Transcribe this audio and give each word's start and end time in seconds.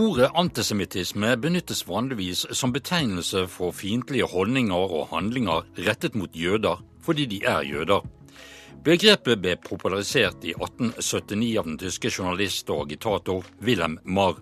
Ordet 0.00 0.30
antisemittisme 0.34 1.34
benyttes 1.36 1.82
vanligvis 1.84 2.46
som 2.56 2.72
betegnelse 2.72 3.42
for 3.52 3.74
fiendtlige 3.76 4.24
holdninger 4.32 4.92
og 4.96 5.10
handlinger 5.10 5.66
rettet 5.84 6.14
mot 6.16 6.32
jøder 6.32 6.80
fordi 7.04 7.26
de 7.28 7.40
er 7.44 7.66
jøder. 7.68 8.06
Begrepet 8.84 9.42
ble 9.42 9.58
popularisert 9.60 10.46
i 10.48 10.54
1879 10.56 11.50
av 11.60 11.68
den 11.68 11.76
tyske 11.82 12.08
journalist 12.08 12.72
og 12.72 12.86
agitator 12.86 13.44
Wilhelm 13.60 13.98
Marr. 14.04 14.40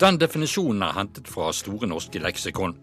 Den 0.00 0.16
definisjonen 0.22 0.86
er 0.88 0.96
hentet 0.96 1.28
fra 1.28 1.50
Store 1.52 1.90
norske 1.90 2.22
leksikon. 2.24 2.78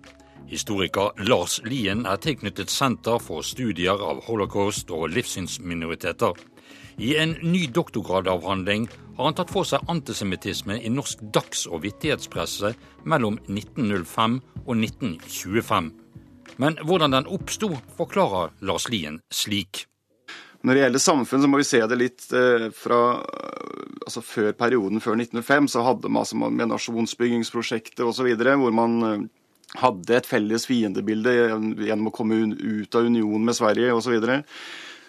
Historiker 0.51 1.17
Lars 1.25 1.57
Lien 1.65 2.05
er 2.05 2.21
tilknyttet 2.21 2.69
Senter 2.69 3.17
for 3.17 3.41
studier 3.41 3.97
av 3.97 4.21
holocaust 4.29 4.93
og 4.93 5.09
livssynsminoriteter. 5.15 6.37
I 7.01 7.15
en 7.17 7.33
ny 7.41 7.65
doktorgradavhandling 7.73 8.89
har 9.17 9.25
han 9.25 9.37
tatt 9.37 9.51
for 9.51 9.65
seg 9.65 9.89
antisemittisme 9.89 10.77
i 10.77 10.91
norsk 10.93 11.23
dags- 11.33 11.65
og 11.65 11.81
vittighetspresse 11.85 12.73
mellom 13.09 13.39
1905 13.49 14.39
og 14.65 14.73
1925. 14.77 15.91
Men 16.61 16.77
hvordan 16.85 17.13
den 17.13 17.29
oppsto, 17.29 17.71
forklarer 17.97 18.53
Lars 18.65 18.87
Lien 18.89 19.19
slik. 19.33 19.85
Når 20.61 20.73
det 20.73 20.83
gjelder 20.83 21.01
samfunn, 21.01 21.41
så 21.41 21.49
må 21.49 21.61
vi 21.61 21.67
se 21.69 21.81
det 21.89 21.97
litt 21.97 22.29
eh, 22.33 22.69
fra 22.73 23.01
altså 24.07 24.21
Før 24.23 24.53
perioden 24.55 25.01
før 25.03 25.17
1905 25.19 25.67
så 25.73 25.83
hadde 25.83 26.09
man 26.09 26.23
altså 26.23 26.37
med 26.39 26.69
nasjonsbyggingsprosjektet 26.71 28.05
osv. 28.05 28.29
hvor 28.37 28.73
man 28.73 28.95
eh, 29.03 29.25
hadde 29.81 30.15
et 30.15 30.29
felles 30.29 30.65
fiendebilde 30.69 31.33
gjennom 31.33 32.09
å 32.09 32.15
komme 32.15 32.39
ut 32.55 32.95
av 32.95 33.09
union 33.09 33.43
med 33.43 33.57
Sverige 33.57 33.93
osv. 33.93 34.15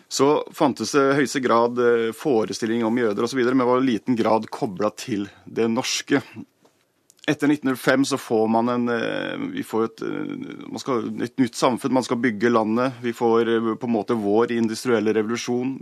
Så, 0.08 0.28
fantes 0.56 0.94
det 0.96 1.02
i 1.04 1.16
høyeste 1.20 1.40
grad 1.44 1.80
eh, 1.84 2.10
forestilling 2.16 2.84
om 2.88 2.96
jøder 2.96 3.26
osv., 3.26 3.42
men 3.52 3.66
var 3.68 3.82
i 3.82 3.90
liten 3.90 4.16
grad 4.16 4.46
kobla 4.48 4.88
til 4.96 5.26
det 5.44 5.66
norske. 5.68 6.22
Etter 7.28 7.50
1905 7.52 8.06
så 8.08 8.18
får 8.20 8.46
man 8.48 8.72
en, 8.72 8.88
eh, 8.88 9.36
vi 9.52 9.64
får 9.68 9.84
et, 9.84 10.04
eh, 10.08 10.78
skal, 10.80 11.10
et 11.26 11.36
nytt 11.36 11.60
samfunn, 11.60 11.92
man 11.92 12.08
skal 12.08 12.22
bygge 12.24 12.54
landet. 12.54 12.96
Vi 13.04 13.12
får 13.12 13.52
på 13.76 13.90
en 13.90 13.96
måte 13.98 14.16
vår 14.16 14.56
industrielle 14.56 15.12
revolusjon. 15.12 15.76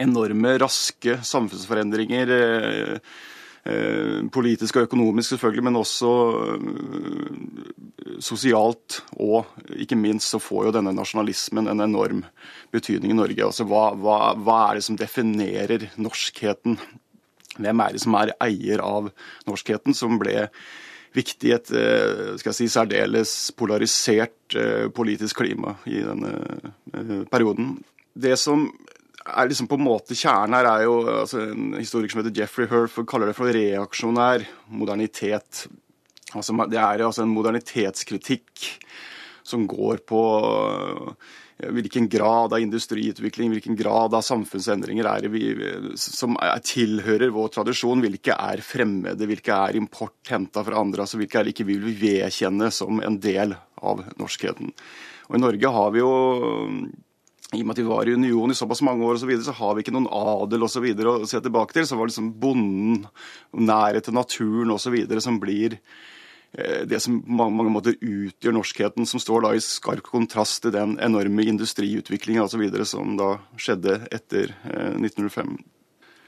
Enorme, 0.00 0.56
raske 0.62 1.18
samfunnsforendringer 1.26 2.32
politisk 4.32 4.78
og 4.78 4.86
økonomisk 4.88 5.34
selvfølgelig, 5.34 5.64
men 5.66 5.76
også 5.76 6.10
eh, 6.54 8.16
sosialt. 8.24 9.02
Og 9.20 9.46
ikke 9.76 9.98
minst 10.00 10.32
så 10.32 10.40
får 10.40 10.68
jo 10.68 10.74
denne 10.78 10.94
nasjonalismen 10.96 11.68
en 11.68 11.84
enorm 11.84 12.24
betydning 12.72 13.12
i 13.12 13.18
Norge. 13.18 13.44
Altså 13.44 13.66
hva, 13.68 13.90
hva, 13.94 14.18
hva 14.40 14.58
er 14.68 14.80
det 14.80 14.86
som 14.88 14.98
definerer 15.00 15.90
norskheten? 16.00 16.78
Hvem 17.60 17.82
er 17.84 17.92
det 17.92 18.00
som 18.00 18.16
er 18.16 18.34
eier 18.40 18.80
av 18.84 19.10
norskheten, 19.48 19.96
som 19.96 20.16
ble 20.20 20.48
viktig 21.12 21.50
i 21.50 21.56
et 21.56 21.72
eh, 21.74 22.36
skal 22.40 22.52
jeg 22.52 22.60
si, 22.62 22.68
særdeles 22.70 23.32
polarisert 23.58 24.54
politisk 24.94 25.42
klima 25.42 25.76
i 25.86 26.00
denne 26.02 27.26
perioden. 27.30 27.76
Det 28.14 28.36
som 28.38 28.68
er 29.26 29.50
liksom 29.50 29.68
på 29.68 29.76
en 29.78 29.84
måte 29.84 30.16
Kjernen 30.16 30.56
her 30.56 30.68
er 30.70 30.86
jo 30.86 30.96
altså 31.22 31.42
En 31.50 31.74
historiker 31.78 32.14
som 32.14 32.22
heter 32.22 32.40
Jeffrey 32.40 32.70
Herf 32.70 32.98
kaller 33.08 33.30
det 33.30 33.36
for 33.38 33.52
reaksjonær 33.52 34.46
modernitet. 34.72 35.66
Altså, 36.30 36.54
det 36.70 36.78
er 36.78 37.04
altså 37.04 37.24
en 37.26 37.34
modernitetskritikk 37.34 38.66
som 39.50 39.66
går 39.68 40.02
på 40.06 40.20
eh, 40.46 41.70
hvilken 41.74 42.06
grad 42.08 42.54
av 42.54 42.62
industriutvikling, 42.62 43.50
hvilken 43.52 43.76
grad 43.76 44.14
av 44.14 44.22
samfunnsendringer 44.24 45.08
er 45.10 45.26
vi, 45.32 45.42
som 45.98 46.38
er, 46.40 46.62
tilhører 46.64 47.34
vår 47.34 47.50
tradisjon, 47.56 48.04
hvilke 48.04 48.36
er 48.36 48.62
fremmede, 48.64 49.28
hvilke 49.28 49.58
er 49.66 49.80
import 49.80 50.30
henta 50.30 50.64
fra 50.64 50.80
andre, 50.80 51.04
altså 51.04 51.20
hvilke 51.20 51.40
er 51.40 51.48
det 51.48 51.56
ikke 51.56 51.68
vil 51.72 51.84
vi 51.88 51.96
vedkjenne 52.06 52.70
som 52.72 53.02
en 53.04 53.18
del 53.20 53.56
av 53.82 54.04
norskheten. 54.20 54.72
Og 55.28 55.36
I 55.36 55.42
Norge 55.42 55.74
har 55.76 55.94
vi 55.94 56.02
jo 56.02 56.14
i 57.50 57.62
og 57.62 57.66
med 57.66 57.74
at 57.74 57.80
vi 57.82 57.88
var 57.88 58.06
i 58.06 58.14
union 58.14 58.52
i 58.52 58.54
såpass 58.54 58.82
mange 58.86 59.02
år, 59.06 59.16
og 59.16 59.22
så, 59.22 59.26
videre, 59.26 59.48
så 59.48 59.56
har 59.58 59.74
vi 59.74 59.82
ikke 59.82 59.94
noen 59.94 60.06
adel 60.14 60.62
og 60.62 60.70
så 60.70 60.82
videre 60.84 61.16
å 61.16 61.26
se 61.26 61.40
tilbake 61.42 61.74
til. 61.74 61.86
Så 61.88 61.98
var 61.98 62.06
det 62.06 62.12
liksom 62.12 62.30
bonden, 62.42 63.08
nærhet 63.50 64.06
til 64.06 64.14
naturen 64.14 64.70
osv. 64.70 64.96
som 65.24 65.40
blir 65.42 65.74
eh, 66.54 66.86
det 66.86 67.00
som 67.02 67.18
på 67.18 67.48
mange, 67.50 67.72
måter 67.74 67.98
utgjør 67.98 68.54
norskheten, 68.54 69.06
som 69.06 69.22
står 69.22 69.46
da 69.46 69.52
i 69.56 69.64
skarp 69.64 70.06
kontrast 70.06 70.62
til 70.62 70.76
den 70.76 70.94
enorme 71.02 71.48
industriutviklinga 71.50 72.46
osv. 72.46 72.68
som 72.86 73.18
da 73.18 73.32
skjedde 73.58 73.98
etter 74.14 74.54
eh, 74.70 74.94
1905. 75.02 75.58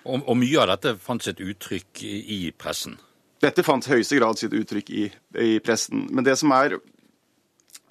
Og, 0.02 0.24
og, 0.26 0.34
mye 0.34 0.58
av 0.58 0.72
dette 0.74 0.96
fant 0.98 1.22
sitt 1.22 1.38
uttrykk 1.38 2.02
i, 2.02 2.16
i 2.34 2.40
pressen? 2.50 2.98
Dette 3.42 3.62
fant 3.66 3.86
i 3.86 3.94
høyeste 3.94 4.18
grad 4.18 4.38
sitt 4.38 4.54
uttrykk 4.54 4.90
i, 4.90 5.06
i 5.38 5.52
pressen. 5.62 6.08
Men 6.10 6.26
det 6.26 6.34
som 6.42 6.50
er 6.54 6.80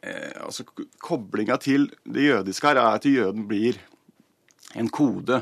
eh, 0.02 0.34
altså 0.42 0.66
Koblinga 1.02 1.58
til 1.62 1.90
det 2.04 2.28
jødiske 2.28 2.68
her 2.68 2.82
er 2.82 3.00
at 3.00 3.08
jøden 3.08 3.48
blir 3.50 3.80
en 4.76 4.90
kode 4.90 5.42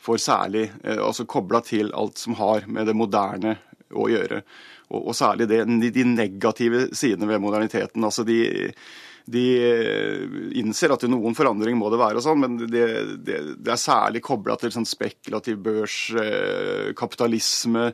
for 0.00 0.20
særlig 0.20 0.70
eh, 0.84 0.98
altså 0.98 1.26
Kobla 1.28 1.62
til 1.64 1.92
alt 1.96 2.18
som 2.18 2.38
har 2.40 2.66
med 2.68 2.88
det 2.88 2.96
moderne 2.96 3.58
å 3.90 4.06
gjøre. 4.10 4.42
Og, 4.90 5.10
og 5.10 5.14
særlig 5.16 5.48
det, 5.50 5.62
de 5.94 6.06
negative 6.06 6.88
sidene 6.96 7.28
ved 7.30 7.42
moderniteten. 7.42 8.04
altså 8.04 8.24
de 8.26 8.72
de 9.30 9.44
eh, 9.62 10.22
innser 10.58 10.92
at 10.94 11.04
noen 11.10 11.36
forandring 11.36 11.76
må 11.78 11.90
det 11.92 12.00
være, 12.00 12.18
og 12.18 12.24
sånn, 12.24 12.40
men 12.42 12.56
det, 12.62 12.86
det, 13.22 13.38
det, 13.60 13.70
er 13.72 13.80
særlig 13.80 14.22
kobla 14.26 14.56
til 14.58 14.72
sånn 14.74 14.88
spekulativ 14.88 15.60
børs, 15.64 15.98
eh, 16.18 16.90
kapitalisme, 16.98 17.90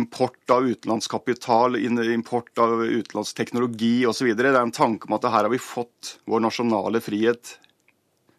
import 0.00 0.54
av 0.54 0.66
utenlandskapital, 0.66 1.78
import 1.80 2.62
av 2.62 2.82
utenlandsk 2.82 3.38
teknologi 3.38 3.94
osv. 4.08 4.32
Det 4.34 4.50
er 4.50 4.60
en 4.62 4.74
tanke 4.74 5.08
om 5.08 5.16
at 5.18 5.28
her 5.28 5.46
har 5.46 5.52
vi 5.52 5.62
fått 5.62 6.16
vår 6.30 6.42
nasjonale 6.48 7.02
frihet 7.04 7.56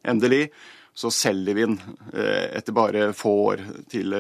endelig. 0.08 0.50
Så 0.98 1.08
selger 1.16 1.56
vi 1.56 1.64
den 1.64 1.78
eh, 2.12 2.50
etter 2.58 2.76
bare 2.76 3.12
få 3.16 3.32
år 3.54 3.64
til 3.94 4.12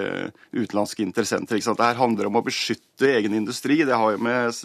utenlandske 0.55 1.03
interessenter. 1.03 1.59
Ikke 1.59 1.67
sant? 1.67 1.81
Det 1.81 1.89
her 1.89 1.99
handler 1.99 2.29
om 2.29 2.39
å 2.39 2.45
beskytte 2.45 3.11
egen 3.17 3.35
industri. 3.35 3.81
Det 3.83 3.97
har 3.99 4.15
jo 4.15 4.23
med 4.23 4.55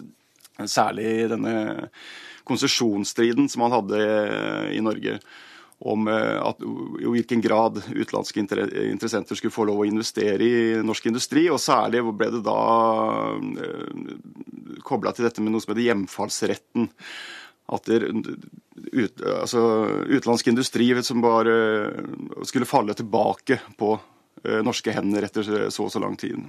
særlig 0.71 1.27
denne 1.33 1.57
konsesjonsstriden 2.47 3.51
som 3.51 3.65
man 3.65 3.75
hadde 3.75 4.01
i 4.73 4.81
Norge 4.85 5.19
om 5.79 6.09
eh, 6.09 6.43
at, 6.43 6.63
i 7.01 7.09
hvilken 7.13 7.41
grad 7.45 7.83
utenlandske 7.91 8.41
interessenter 8.41 9.37
skulle 9.37 9.55
få 9.55 9.67
lov 9.69 9.83
å 9.83 9.89
investere 9.89 10.45
i 10.45 10.85
norsk 10.85 11.11
industri. 11.11 11.47
Og 11.53 11.61
særlig 11.61 12.05
ble 12.17 12.31
det 12.33 12.45
da 12.47 12.61
eh, 13.61 14.79
kobla 14.87 15.13
til 15.13 15.29
dette 15.29 15.45
med 15.45 15.53
noe 15.53 15.65
som 15.65 15.75
heter 15.75 15.89
hjemfallsretten. 15.91 16.89
At 17.77 17.91
ut, 17.91 19.23
altså, 19.27 19.63
utenlandsk 20.07 20.53
industri 20.53 20.93
som 21.03 21.25
bare 21.25 21.57
skulle 22.47 22.69
falle 22.69 22.95
tilbake 22.97 23.59
på 23.77 23.97
eh, 24.47 24.63
norske 24.65 24.95
hender 24.95 25.27
etter 25.27 25.69
så 25.69 25.89
og 25.89 25.93
så 25.93 26.01
lang 26.01 26.17
tid. 26.21 26.41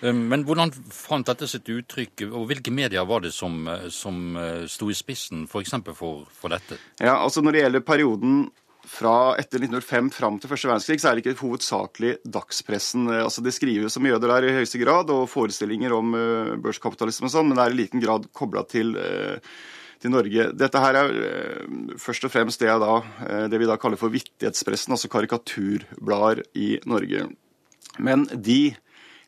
Eh, 0.00 0.14
men 0.14 0.44
hvordan 0.46 0.72
fant 0.94 1.26
dette 1.26 1.48
sitt 1.50 1.68
uttrykk, 1.72 2.28
og 2.30 2.46
hvilke 2.50 2.74
medier 2.74 3.06
var 3.08 3.24
det 3.24 3.34
som, 3.34 3.60
eh, 3.68 3.88
som 3.94 4.38
eh, 4.38 4.64
sto 4.70 4.90
i 4.90 4.96
spissen 4.96 5.46
f.eks. 5.48 5.74
For, 5.90 5.98
for, 5.98 6.24
for 6.42 6.54
dette? 6.54 6.78
Ja, 7.00 7.18
altså 7.18 7.42
Når 7.42 7.54
det 7.54 7.64
gjelder 7.64 7.86
perioden 7.86 8.40
fra 8.88 9.34
etter 9.36 9.60
1905 9.60 10.10
fram 10.16 10.38
til 10.40 10.48
første 10.48 10.68
verdenskrig, 10.70 11.00
så 11.02 11.10
er 11.10 11.18
det 11.18 11.26
ikke 11.26 11.42
hovedsakelig 11.42 12.12
dagspressen. 12.24 13.10
Altså 13.18 13.42
Det 13.44 13.52
skrives 13.52 13.98
om 14.00 14.06
jøder 14.08 14.32
der 14.32 14.46
i 14.48 14.54
høyeste 14.56 14.80
grad, 14.80 15.10
og 15.12 15.26
forestillinger 15.28 15.92
om 15.92 16.14
børskapitalisme 16.64 17.28
og 17.28 17.34
sånn, 17.34 17.50
men 17.50 17.58
det 17.58 17.66
er 17.66 17.76
i 17.76 17.78
liten 17.82 18.00
grad 18.00 18.24
kobla 18.32 18.62
til, 18.64 18.94
til 20.00 20.14
Norge. 20.14 20.48
Dette 20.56 20.80
her 20.80 21.00
er 21.02 21.12
først 22.00 22.24
og 22.24 22.32
fremst 22.32 22.64
det, 22.64 22.72
da, 22.80 22.94
det 23.52 23.60
vi 23.60 23.68
da 23.68 23.76
kaller 23.76 24.00
for 24.00 24.14
vittighetspressen, 24.14 24.96
altså 24.96 25.12
karikaturblader 25.12 26.46
i 26.56 26.70
Norge. 26.88 27.26
Men 28.00 28.24
de 28.32 28.62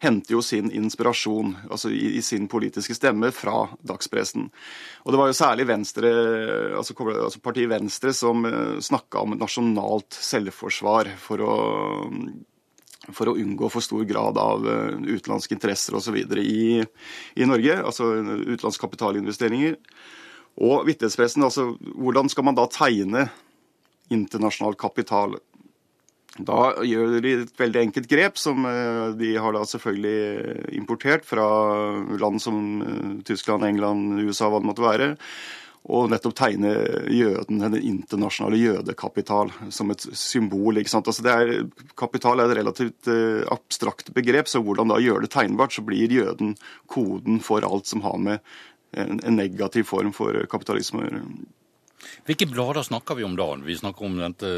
henter 0.01 0.35
jo 0.35 0.43
sin 0.45 0.71
inspirasjon 0.73 1.55
altså 1.69 1.91
i, 1.93 2.17
i, 2.17 2.23
sin 2.25 2.49
politiske 2.49 2.97
stemme 2.97 3.31
fra 3.37 3.67
dagspressen. 3.87 4.49
Og 5.05 5.13
Det 5.13 5.21
var 5.21 5.29
jo 5.31 5.37
særlig 5.37 5.67
Venstre, 5.69 6.13
altså, 6.79 6.97
altså 7.13 7.43
partiet 7.45 7.71
Venstre 7.71 8.15
som 8.17 8.47
eh, 8.49 8.79
snakka 8.81 9.27
om 9.27 9.37
nasjonalt 9.41 10.17
selvforsvar 10.17 11.13
for 11.21 11.45
å 11.45 11.59
for 13.11 13.31
å 13.31 13.37
unngå 13.41 13.71
for 13.73 13.83
stor 13.83 14.05
grad 14.07 14.37
av 14.39 14.63
uh, 14.63 14.93
utenlandske 15.01 15.57
interesser 15.57 15.97
osv. 15.97 16.19
I, 16.37 16.83
i 16.85 17.47
Norge, 17.49 17.79
altså 17.81 18.11
utenlandske 18.21 18.85
kapitalinvesteringer. 18.85 19.79
Og 20.61 20.85
vittighetspressen, 20.87 21.43
altså 21.47 21.71
hvordan 21.97 22.29
skal 22.31 22.47
man 22.47 22.59
da 22.59 22.69
tegne 22.71 23.25
internasjonal 24.13 24.77
kapital? 24.79 25.39
Da 26.47 26.73
gjør 26.87 27.17
de 27.23 27.37
et 27.43 27.55
veldig 27.59 27.81
enkelt 27.87 28.11
grep, 28.11 28.39
som 28.41 28.67
eh, 28.69 29.07
de 29.19 29.35
har 29.41 29.55
da 29.57 29.65
selvfølgelig 29.69 30.75
importert 30.79 31.27
fra 31.29 31.47
land 32.21 32.43
som 32.43 32.61
eh, 32.85 33.09
Tyskland, 33.29 33.67
England, 33.67 34.21
USA, 34.23 34.51
hva 34.51 34.63
det 34.63 34.71
måtte 34.71 34.87
være. 34.87 35.11
og 35.91 36.11
nettopp 36.13 36.35
tegne 36.37 36.71
jøden, 37.09 37.63
den 37.63 37.77
internasjonale 37.81 38.59
jødekapital, 38.61 39.49
som 39.73 39.91
et 39.91 40.03
symbol. 40.13 40.77
ikke 40.77 40.93
sant? 40.93 41.09
Altså 41.09 41.25
er, 41.25 41.53
kapital 41.97 42.39
er 42.39 42.51
et 42.51 42.59
relativt 42.59 43.09
abstrakt 43.51 44.13
begrep, 44.15 44.47
så 44.47 44.61
hvordan 44.61 44.93
da 44.93 45.01
gjøre 45.01 45.25
det 45.25 45.33
tegnbart, 45.33 45.73
så 45.73 45.83
blir 45.83 46.13
jøden 46.13 46.53
koden 46.87 47.41
for 47.41 47.65
alt 47.65 47.89
som 47.89 48.05
har 48.05 48.21
med 48.21 48.45
en, 48.93 49.23
en 49.25 49.41
negativ 49.41 49.89
form 49.89 50.13
for 50.13 50.37
kapitalisme 50.53 51.01
å 51.01 51.09
gjøre. 51.09 51.25
Hvilke 52.29 52.47
blader 52.49 52.85
snakker 52.87 53.17
vi 53.19 53.25
om 53.25 53.35
da? 53.37 53.47
Vi 53.65 53.77
snakker 53.77 54.07
om 54.07 54.17
denne 54.21 54.51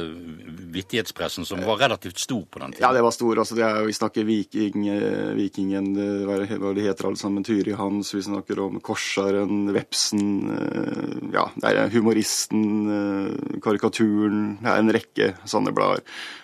vittighetspressen, 0.74 1.46
som 1.46 1.62
var 1.66 1.80
relativt 1.80 2.20
stor 2.22 2.42
på 2.46 2.62
den 2.62 2.74
tiden. 2.74 2.84
Ja, 2.84 2.92
det 2.94 3.02
var 3.04 3.14
stor. 3.14 3.38
altså 3.38 3.56
er, 3.58 3.84
Vi 3.86 3.96
snakker 3.96 4.26
Viking, 4.28 4.88
eh, 4.88 5.32
Vikingen, 5.38 5.88
eh, 5.96 6.26
hva 6.26 6.74
det 6.74 6.86
heter 6.86 7.08
alle 7.08 7.20
sammen, 7.20 7.44
Tyri 7.44 7.72
Hans, 7.78 8.14
vi 8.14 8.22
snakker 8.22 8.60
om 8.60 8.80
Korsaren, 8.80 9.72
Vepsen, 9.74 10.26
eh, 10.52 11.32
ja, 11.34 11.48
det 11.56 11.72
er 11.72 11.90
Humoristen, 11.90 13.60
Karikaturen, 13.62 14.58
det 14.62 14.70
er 14.70 14.78
en 14.78 14.92
rekke 14.92 15.32
sånne 15.44 15.74
blader. 15.74 16.02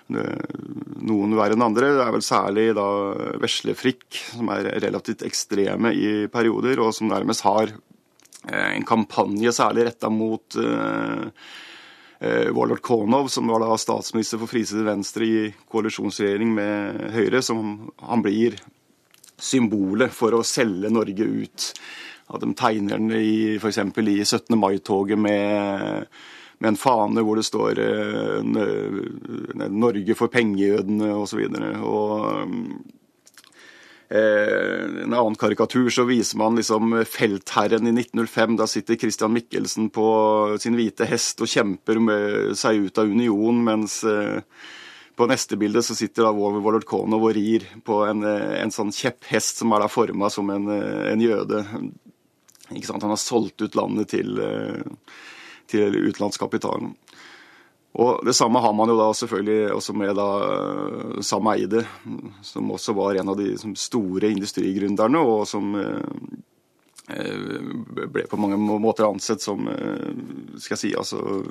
Noen 0.08 1.34
verre 1.36 1.52
enn 1.52 1.62
andre. 1.62 1.90
Det 1.92 2.04
er 2.06 2.14
vel 2.14 2.24
særlig 2.24 2.74
da 2.74 2.86
Veslefrikk, 3.42 4.06
som 4.32 4.48
er 4.54 4.70
relativt 4.80 5.20
ekstreme 5.26 5.92
i 5.92 6.26
perioder, 6.32 6.80
og 6.80 6.94
som 6.96 7.10
nærmest 7.12 7.44
har 7.44 7.68
Eh, 7.68 7.87
en 8.52 8.84
kampanje 8.88 9.52
særlig 9.52 9.88
retta 9.88 10.10
mot 10.12 10.56
uh, 10.56 11.28
uh, 12.20 12.48
Warlord 12.56 12.82
Konov, 12.84 13.28
som 13.28 13.48
var 13.50 13.64
da 13.64 13.76
statsminister 13.78 14.40
for 14.40 14.50
Frisidig 14.50 14.86
Venstre 14.86 15.28
i 15.28 15.44
koalisjonsregjering 15.70 16.54
med 16.56 17.06
Høyre, 17.14 17.42
som 17.44 17.90
han 18.02 18.24
blir 18.24 18.58
symbolet 19.38 20.14
for 20.14 20.34
å 20.34 20.44
selge 20.46 20.90
Norge 20.90 21.24
ut. 21.24 21.70
At 22.28 22.42
de 22.44 22.52
tegner 22.58 22.98
den 22.98 23.14
i 23.16 23.56
f.eks. 23.56 23.80
i 23.80 24.18
17. 24.24 24.58
mai-toget 24.58 25.20
med, 25.20 26.08
med, 26.58 26.68
en 26.72 26.76
fane 26.76 27.24
hvor 27.24 27.38
det 27.38 27.46
står 27.48 27.80
uh, 27.80 28.42
'Norge 29.68 30.18
for 30.18 30.32
pengejødene' 30.32 31.14
osv. 31.22 31.44
Og, 31.48 31.56
så 31.56 31.78
og 31.88 32.14
Eh, 32.32 32.97
en 34.08 35.12
annen 35.12 35.36
karikatur 35.36 35.90
så 35.92 36.06
viser 36.08 36.38
man 36.40 36.56
liksom 36.56 36.94
feltherren 37.04 37.86
i 37.86 37.92
1905. 37.92 38.56
Da 38.56 38.66
sitter 38.66 38.96
Christian 38.96 39.34
Michelsen 39.34 39.90
på 39.92 40.08
sin 40.60 40.78
hvite 40.78 41.04
hest 41.08 41.42
og 41.44 41.50
kjemper 41.52 42.00
seg 42.56 42.88
ut 42.88 43.00
av 43.00 43.10
union, 43.10 43.60
mens 43.66 44.00
eh, 44.08 44.40
på 45.18 45.28
neste 45.28 45.58
bilde 45.60 45.82
så 45.84 45.96
sitter 45.98 46.24
da 46.24 46.32
Warlord 46.32 46.86
Konov 46.88 47.26
og 47.28 47.36
rir 47.36 47.66
på 47.84 48.00
en, 48.08 48.24
eh, 48.24 48.56
en 48.62 48.72
sånn 48.72 48.94
kjepphest 48.96 49.60
som 49.60 49.76
er 49.76 49.84
da 49.84 49.90
forma 49.92 50.32
som 50.32 50.48
en, 50.56 50.70
en 50.72 51.24
jøde. 51.24 51.64
Ikke 52.72 52.88
sant? 52.88 53.04
Han 53.04 53.12
har 53.12 53.20
solgt 53.20 53.60
ut 53.60 53.76
landet 53.76 54.14
til, 54.16 54.40
til 55.68 56.00
utenlandskapitalen. 56.00 56.96
Og 57.96 58.24
Det 58.26 58.34
samme 58.36 58.60
har 58.60 58.72
man 58.76 58.90
jo 58.92 58.98
da 58.98 59.08
selvfølgelig 59.16 59.72
også 59.72 59.94
med 59.96 60.12
da 60.18 60.26
eh, 60.44 61.22
Sam 61.24 61.48
Eide, 61.54 61.84
som 62.44 62.70
også 62.74 62.94
var 62.98 63.16
en 63.16 63.32
av 63.32 63.40
de 63.40 63.54
store 63.78 64.30
industrigründerne, 64.34 65.22
og 65.24 65.46
som 65.48 65.72
eh, 65.80 66.04
eh, 67.16 67.56
ble 68.12 68.26
på 68.28 68.40
mange 68.40 68.60
måter 68.60 69.08
ansett 69.08 69.42
som 69.42 69.66
skal 70.60 70.76
jeg 70.76 70.82
si, 70.82 70.92
altså, 70.98 71.42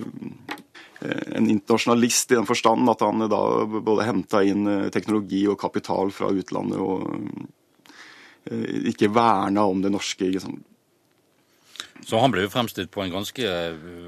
en 1.01 1.49
internasjonalist 1.49 2.31
i 2.31 2.37
den 2.39 2.47
forstand 2.49 2.89
at 2.89 3.03
han 3.05 3.27
da 3.29 3.41
både 3.67 4.07
henta 4.07 4.41
inn 4.41 4.89
teknologi 4.93 5.43
og 5.45 5.59
kapital 5.61 6.09
fra 6.09 6.31
utlandet 6.33 6.81
og 6.81 7.05
ikke 8.89 9.11
verna 9.13 9.67
om 9.69 9.83
det 9.83 9.91
norske. 9.93 10.31
Ikke? 10.31 10.41
Så 12.01 12.17
han 12.17 12.33
ble 12.33 12.47
jo 12.47 12.53
fremstilt 12.53 12.89
på 12.89 13.03
en 13.03 13.13
ganske 13.13 13.45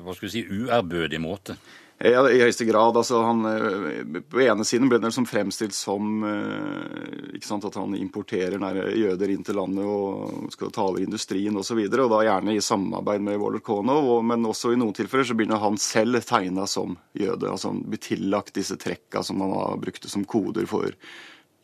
hva 0.01 0.15
skal 0.15 0.25
vi 0.25 0.33
si, 0.33 0.43
uærbødig 0.49 1.21
måte? 1.21 1.59
Ja, 1.99 2.21
I 2.31 2.39
høyeste 2.39 2.63
grad. 2.63 2.95
altså 2.97 3.21
han, 3.21 3.45
eh, 3.45 4.21
På 4.29 4.39
ene 4.39 4.63
siden 4.63 4.87
ble 4.87 5.01
det 5.01 5.09
liksom 5.09 5.25
fremstilt 5.27 5.75
som 5.75 6.23
eh, 6.23 7.39
sant, 7.43 7.65
at 7.65 7.75
han 7.75 7.95
importerer 7.95 8.55
jøder 8.95 9.33
inn 9.33 9.43
til 9.43 9.59
landet 9.59 9.83
og 9.83 10.47
skal 10.53 10.71
ta 10.71 10.85
over 10.87 11.03
industrien 11.03 11.57
osv. 11.59 11.75
Og, 11.75 11.91
så 11.91 12.03
og 12.05 12.13
da 12.13 12.21
gjerne 12.23 12.55
i 12.55 12.63
samarbeid 12.63 13.21
med 13.21 13.39
Waller 13.41 13.59
Og, 13.67 14.23
men 14.23 14.47
også 14.47 14.71
i 14.71 14.79
noen 14.79 14.95
tilfeller 14.95 15.27
så 15.27 15.35
begynner 15.35 15.59
han 15.59 15.77
selv 15.77 16.23
tegna 16.23 16.65
som 16.67 16.95
jøde. 17.13 17.51
altså 17.51 17.73
Han 17.73 17.83
blir 17.83 17.99
tillagt 17.99 18.55
disse 18.55 18.79
trekka 18.79 19.21
som 19.21 19.41
han 19.41 19.51
har 19.51 19.77
brukte 19.77 20.07
som 20.07 20.23
koder 20.23 20.65
for 20.65 20.95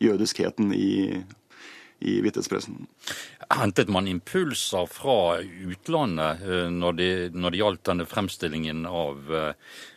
jødiskheten 0.04 0.74
i 0.76 1.24
i 2.00 2.18
vittighetspressen. 2.24 2.86
Hentet 3.56 3.88
man 3.92 4.08
impulser 4.10 4.88
fra 4.90 5.38
utlandet 5.42 6.42
eh, 6.44 6.66
når 6.72 6.98
det, 6.98 7.12
når 7.34 7.54
det 7.54 7.62
gjaldt 7.62 7.84
denne 7.90 8.08
fremstillingen 8.10 8.86
av 8.90 9.36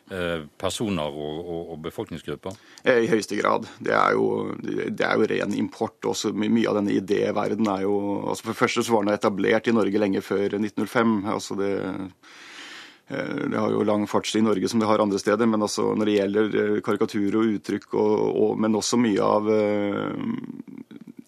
Eh, 0.09 0.41
personer 0.57 1.05
og, 1.05 1.41
og, 1.43 1.65
og, 1.69 1.75
befolkningsgrupper? 1.85 2.55
Eh, 2.81 3.03
I 3.05 3.09
høyeste 3.11 3.37
grad. 3.37 3.67
Det 3.77 3.93
er 3.93 4.15
jo, 4.17 4.55
det 4.65 5.05
er 5.05 5.19
jo 5.19 5.27
ren 5.29 5.53
import. 5.53 6.01
også 6.01 6.31
Mye 6.33 6.65
av 6.65 6.79
denne 6.79 6.95
idéverdenen 6.97 7.69
er 7.75 7.83
jo 7.83 7.99
altså 8.23 8.47
For 8.47 8.55
det 8.55 8.57
første 8.57 8.83
så 8.87 8.95
var 8.95 9.05
den 9.05 9.13
etablert 9.13 9.69
i 9.69 9.75
Norge 9.77 10.01
lenge 10.01 10.23
før 10.25 10.57
1905. 10.57 11.13
altså 11.29 11.59
det 11.59 11.73
eh, 11.77 13.45
det 13.53 13.57
har 13.57 13.69
jo 13.73 13.85
lang 13.85 14.07
fartstid 14.09 14.41
i 14.41 14.47
Norge 14.47 14.69
som 14.69 14.81
det 14.81 14.89
har 14.89 15.01
andre 15.01 15.21
steder, 15.21 15.45
men 15.49 15.61
altså 15.65 15.91
når 15.97 16.05
det 16.05 16.17
gjelder 16.17 16.81
karikatur 16.85 17.37
og 17.39 17.55
uttrykk, 17.55 17.87
og, 17.93 18.11
og, 18.33 18.51
men 18.61 18.77
også 18.77 18.99
mye 19.01 19.29
av 19.37 19.49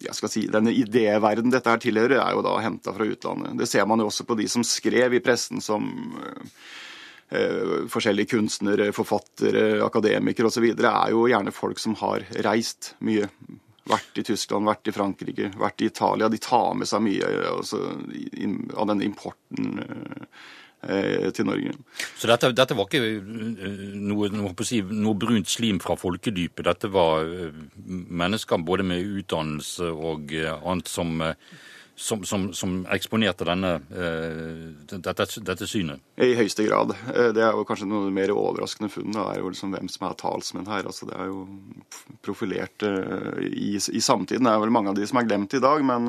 jeg 0.04 0.18
skal 0.18 0.30
si, 0.32 0.46
denne 0.50 0.74
idéverden 0.74 1.52
dette 1.52 1.70
her 1.70 1.82
tilhører, 1.82 2.18
er 2.20 2.36
jo 2.36 2.44
da 2.44 2.56
henta 2.64 2.94
fra 2.94 3.06
utlandet. 3.08 3.56
Det 3.60 3.68
ser 3.70 3.86
man 3.88 4.02
jo 4.02 4.08
også 4.10 4.26
på 4.28 4.38
de 4.38 4.48
som 4.50 4.64
skrev 4.66 5.18
i 5.18 5.22
pressen 5.24 5.62
som 5.64 5.90
Eh, 7.32 7.86
forskjellige 7.88 8.28
kunstnere, 8.28 8.90
forfattere, 8.92 9.80
akademikere 9.84 10.50
osv. 10.50 10.66
er 10.76 11.12
jo 11.14 11.22
gjerne 11.30 11.52
folk 11.54 11.78
som 11.80 11.94
har 12.02 12.26
reist 12.44 12.92
mye. 13.00 13.28
Vært 13.88 14.18
i 14.20 14.24
Tyskland, 14.26 14.68
vært 14.68 14.90
i 14.90 14.92
Frankrike, 14.92 15.48
vært 15.58 15.80
i 15.80 15.88
Italia. 15.88 16.28
De 16.28 16.38
tar 16.38 16.74
med 16.76 16.86
seg 16.86 17.00
mye 17.02 17.30
altså, 17.54 17.80
av 18.76 18.90
denne 18.90 19.06
importen 19.08 19.80
eh, 19.80 20.28
til 20.82 21.46
Norge. 21.46 21.74
Så 22.18 22.30
dette, 22.30 22.52
dette 22.56 22.76
var 22.78 22.88
ikke 22.88 23.02
eh, 23.02 23.82
noe, 24.02 24.30
noe, 24.34 24.54
si, 24.66 24.82
noe, 24.82 25.18
brunt 25.18 25.50
slim 25.50 25.78
fra 25.82 25.96
folkedypet? 25.98 26.64
Dette 26.66 26.90
var 26.92 27.28
mennesker 27.86 28.64
både 28.66 28.86
med 28.86 29.20
utdannelse 29.22 29.92
og 29.92 30.34
annet 30.34 30.90
som 30.90 31.22
som, 32.02 32.22
som, 32.24 32.46
som 32.56 32.70
eksponerte 32.90 33.44
denne, 33.46 33.74
dette, 34.90 35.26
dette, 35.44 35.66
synet? 35.68 36.00
I 36.16 36.32
høyeste 36.34 36.64
grad. 36.66 36.94
Eh, 37.12 37.28
det 37.36 37.44
er 37.44 37.52
jo 37.54 37.66
kanskje 37.68 37.86
noe 37.86 38.10
mer 38.14 38.32
overraskende 38.34 38.90
funn. 38.90 39.12
Det 39.14 39.22
er 39.22 39.42
jo 39.42 39.52
liksom 39.52 39.74
hvem 39.76 39.90
som 39.92 40.08
er 40.08 40.16
talsmenn 40.18 40.70
her. 40.72 40.88
Altså, 40.88 41.06
det 41.06 41.18
er 41.20 41.28
jo 41.30 41.44
profilert 42.24 42.86
i, 43.44 43.76
i, 43.76 44.02
samtiden. 44.02 44.48
Det 44.48 44.54
er 44.54 44.64
vel 44.64 44.74
mange 44.74 44.90
av 44.90 44.98
de 44.98 45.06
som 45.06 45.20
er 45.20 45.28
glemt 45.28 45.54
i 45.54 45.62
dag, 45.62 45.84
men, 45.86 46.08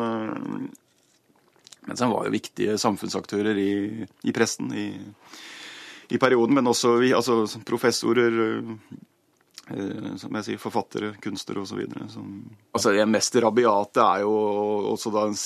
uh, 1.83 1.87
men 1.87 1.97
som 1.97 2.13
var 2.13 2.25
jo 2.27 2.33
viktige 2.33 2.77
samfunnsaktører 2.81 3.57
i, 3.59 4.05
i 4.23 4.33
pressen 4.35 4.71
i, 4.73 4.87
i, 6.09 6.17
perioden. 6.17 6.55
Men 6.55 6.67
også 6.71 6.97
altså, 7.13 7.43
professorer 7.67 8.63
som 9.63 10.35
jeg 10.35 10.45
sier, 10.45 10.59
forfattere, 10.59 11.13
kunstnere 11.23 11.61
osv. 11.63 11.79
Altså, 12.75 12.91
det 12.91 13.05
mest 13.07 13.37
rabiate 13.39 14.03
er 14.03 14.25
jo 14.25 14.33
også 14.91 15.13
da 15.13 15.23
en 15.29 15.37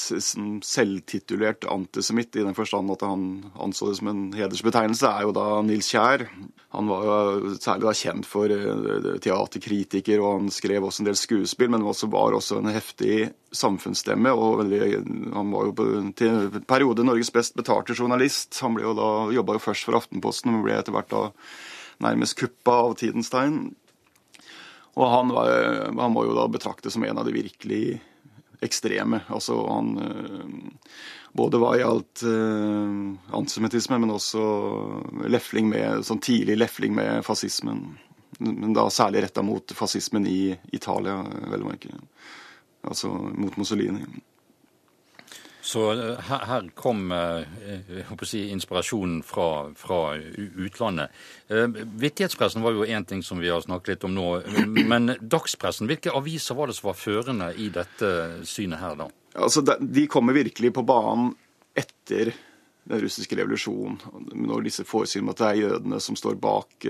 selvtitulert 0.65 1.67
antisemitt, 1.69 2.35
i 2.35 2.45
den 2.45 2.57
forstand 2.57 2.89
at 2.95 3.05
han 3.05 3.27
anså 3.61 3.91
det 3.91 3.99
som 3.99 4.09
en 4.09 4.23
hedersbetegnelse, 4.33 5.11
er 5.11 5.27
jo 5.27 5.35
da 5.37 5.45
Nils 5.67 5.91
Kjær. 5.93 6.25
Han 6.73 6.89
var 6.89 7.05
jo 7.05 7.53
særlig 7.61 7.85
da 7.85 7.95
kjent 8.01 8.27
for 8.27 8.57
eh, 8.57 9.07
teaterkritiker, 9.23 10.19
og 10.19 10.41
han 10.41 10.51
skrev 10.53 10.89
også 10.89 11.05
en 11.05 11.11
del 11.11 11.21
skuespill, 11.21 11.71
men 11.77 11.85
også 11.85 12.09
var 12.11 12.35
også 12.35 12.59
en 12.59 12.73
heftig 12.73 13.29
samfunnsstemme. 13.55 14.33
og 14.33 14.63
veldig, 14.63 15.01
Han 15.37 15.53
var 15.53 15.69
jo 15.69 15.77
på, 15.77 15.89
til 16.17 16.33
en 16.33 16.67
periode 16.67 17.05
Norges 17.05 17.31
best 17.31 17.55
betalte 17.55 17.95
journalist. 17.95 18.57
Han 18.65 18.75
ble 18.75 18.89
jo 18.89 18.97
da, 18.97 19.09
jobba 19.37 19.55
jo 19.55 19.67
først 19.69 19.87
for 19.87 20.01
Aftenposten, 20.01 20.57
og 20.57 20.65
ble 20.65 20.75
etter 20.81 20.95
hvert 20.95 21.13
da 21.13 21.27
nærmest 22.03 22.37
kuppa 22.41 22.81
av 22.83 22.97
Tidens 22.99 23.29
Tegn. 23.33 23.69
Og 24.97 25.09
han, 25.11 25.29
var, 25.29 25.51
han 25.93 26.13
må 26.13 26.25
jo 26.25 26.35
da 26.37 26.47
betraktes 26.49 26.95
som 26.95 27.05
en 27.05 27.19
av 27.21 27.27
de 27.27 27.35
virkelig 27.35 27.99
ekstreme. 28.65 29.21
Altså 29.29 29.59
han 29.67 29.91
eh, 30.01 30.71
både 31.37 31.59
var 31.61 31.77
i 31.77 31.83
alt 31.85 32.23
uh, 32.25 33.13
antisemittisme, 33.37 33.99
men 34.01 34.09
også 34.09 34.41
lefling 35.29 35.67
med, 35.69 36.01
sånn 36.07 36.21
tidlig 36.23 36.55
lefling 36.57 36.95
med 36.97 37.21
fascismen. 37.27 37.83
Men 38.39 38.73
da 38.73 38.87
særlig 38.89 39.27
retta 39.27 39.43
mot 39.45 39.73
fascismen 39.77 40.25
i 40.29 40.55
Italia, 40.73 41.19
vel 41.51 41.61
å 41.61 41.69
merke. 41.69 41.93
Altså 42.87 43.11
mot 43.13 43.53
Mussolini. 43.61 44.01
Så 45.67 45.91
eh, 45.91 46.19
her, 46.29 46.43
her 46.47 46.67
kom 46.75 47.11
eh, 47.11 48.21
si, 48.23 48.45
inspirasjonen 48.55 49.19
fra, 49.23 49.73
fra, 49.75 50.15
utlandet. 50.55 51.11
Eh, 51.51 51.65
vittighetspressen 51.99 52.63
var 52.63 52.77
jo 52.77 52.85
én 52.87 53.03
ting 53.05 53.19
som 53.23 53.41
vi 53.43 53.49
har 53.51 53.65
snakket 53.65 53.97
litt 53.97 54.05
om 54.07 54.15
nå. 54.15 54.27
Men 54.87 55.11
dagspressen, 55.19 55.89
hvilke 55.91 56.13
aviser 56.15 56.55
var 56.55 56.71
det 56.71 56.77
som 56.77 56.87
var 56.87 56.95
førende 57.01 57.51
i 57.59 57.67
dette 57.75 58.11
synet 58.47 58.79
her, 58.79 58.95
da? 59.01 59.09
Altså, 59.35 59.65
De 59.67 60.07
kommer 60.07 60.37
virkelig 60.39 60.71
på 60.77 60.85
banen 60.87 61.33
etter 61.75 62.31
den 62.87 63.03
russiske 63.03 63.35
revolusjonen. 63.35 63.99
Når 64.47 64.69
disse 64.69 64.87
forestiller 64.87 65.35
at 65.35 65.43
det 65.43 65.49
er 65.49 65.63
jødene 65.65 65.99
som 65.99 66.15
står 66.15 66.39
bak, 66.39 66.87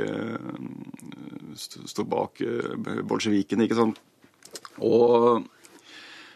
står 1.58 2.06
bak 2.14 2.46
bolsjevikene. 3.10 3.66
ikke 3.66 3.82
sant? 3.82 4.04
Og 4.86 5.48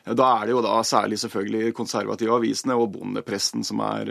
da 0.06 0.28
er 0.42 0.48
det 0.50 0.56
jo 0.56 0.62
da 0.66 0.82
særlig 0.84 1.20
selvfølgelig 1.20 1.74
konservative 1.78 2.36
avisene 2.36 2.76
og 2.76 2.92
bondepresten 2.94 3.64
som 3.64 3.84
er 3.86 4.10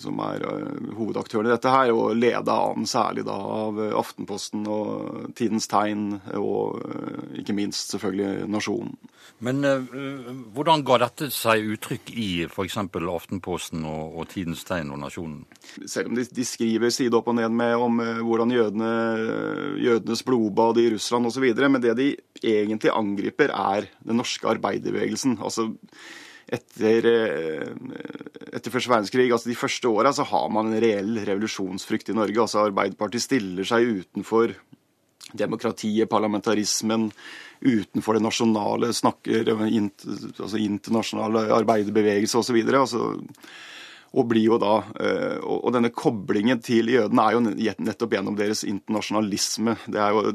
som 0.00 0.20
er 0.24 0.44
uh, 0.44 0.92
hovedaktøren 0.96 1.48
i 1.48 1.52
dette 1.52 1.70
her, 1.72 1.92
og 1.94 2.16
leda 2.18 2.56
an 2.70 2.86
særlig 2.88 3.24
da 3.26 3.34
av 3.34 3.78
uh, 3.78 3.90
Aftenposten 3.98 4.66
og 4.70 5.34
Tidens 5.38 5.68
Tegn 5.70 6.20
og 6.38 6.80
uh, 6.80 7.20
ikke 7.40 7.56
minst 7.56 7.94
selvfølgelig 7.94 8.48
Nasjonen. 8.50 8.94
Men 9.44 9.64
hvordan 10.54 10.84
ga 10.86 10.98
dette 11.02 11.26
seg 11.32 11.64
uttrykk 11.74 12.12
i 12.20 12.28
f.eks. 12.46 12.76
Aftenposten 12.78 13.82
og, 13.88 14.14
og, 14.20 14.28
Tidens 14.30 14.62
Tegn 14.68 14.92
og 14.94 15.00
Nasjonen? 15.02 15.42
Selv 15.90 16.12
om 16.12 16.18
de, 16.18 16.24
de 16.28 16.46
skriver 16.46 16.92
side 16.94 17.16
opp 17.18 17.28
og 17.32 17.36
ned 17.40 17.52
med 17.52 17.74
om 17.76 17.98
hvordan 18.24 18.54
jødene, 18.54 18.90
jødenes 19.82 20.22
blodbad 20.28 20.78
i 20.80 20.86
Russland 20.94 21.28
osv., 21.28 21.48
men 21.66 21.82
det 21.82 21.96
de 21.98 22.10
egentlig 22.44 22.92
angriper, 22.94 23.50
er 23.50 23.88
den 24.04 24.20
norske 24.22 24.48
arbeiderbevegelsen. 24.54 25.40
altså 25.42 25.72
etter, 26.52 27.06
eh, 27.06 27.72
etter 28.52 28.72
første 28.72 28.92
verdenskrig, 28.92 29.30
altså 29.32 29.50
de 29.50 29.58
første 29.58 29.88
åra, 29.88 30.12
så 30.12 30.26
har 30.28 30.48
man 30.52 30.70
en 30.70 30.80
reell 30.82 31.18
revolusjonsfrykt 31.24 32.12
i 32.12 32.18
Norge. 32.18 32.40
Altså 32.40 32.66
Arbeiderpartiet 32.66 33.24
stiller 33.24 33.68
seg 33.68 34.04
utenfor 34.04 34.54
demokratiet, 35.34 36.10
parlamentarismen, 36.10 37.08
utenfor 37.64 38.18
det 38.18 38.24
nasjonale, 38.26 38.92
snakker 38.94 39.48
altså 39.54 40.60
internasjonale 40.60 41.46
arbeiderbevegelse 41.56 42.42
osv. 42.42 42.60
Altså, 42.68 43.14
og 44.14 44.28
blir 44.30 44.46
jo 44.46 44.58
da, 44.62 44.76
eh, 45.02 45.38
og 45.42 45.72
denne 45.74 45.90
koblingen 45.90 46.60
til 46.62 46.92
jødene 46.92 47.22
er 47.24 47.34
jo 47.34 47.42
nettopp 47.82 48.14
gjennom 48.14 48.36
deres 48.38 48.62
internasjonalisme. 48.68 49.74
Det 49.90 49.98
er 49.98 50.14
jo, 50.14 50.32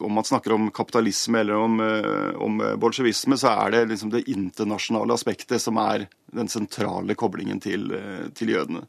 Om 0.00 0.16
man 0.18 0.26
snakker 0.26 0.52
om 0.52 0.70
kapitalisme 0.70 1.40
eller 1.40 1.54
om, 1.54 1.80
eh, 1.80 2.34
om 2.42 2.58
bolsjevisme, 2.80 3.38
så 3.38 3.54
er 3.66 3.70
det 3.70 3.88
liksom 3.90 4.10
det 4.10 4.26
internasjonale 4.28 5.14
aspektet 5.14 5.60
som 5.60 5.78
er 5.78 6.08
den 6.34 6.48
sentrale 6.48 7.14
koblingen 7.14 7.60
til, 7.60 7.92
eh, 7.92 8.28
til 8.34 8.48
jødene. 8.48 8.86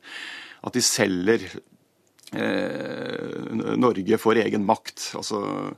At 0.63 0.74
de 0.74 0.81
selger 0.81 1.39
eh, 2.33 3.77
Norge 3.77 4.17
for 4.17 4.33
egen 4.33 4.65
makt. 4.65 5.13
altså 5.15 5.71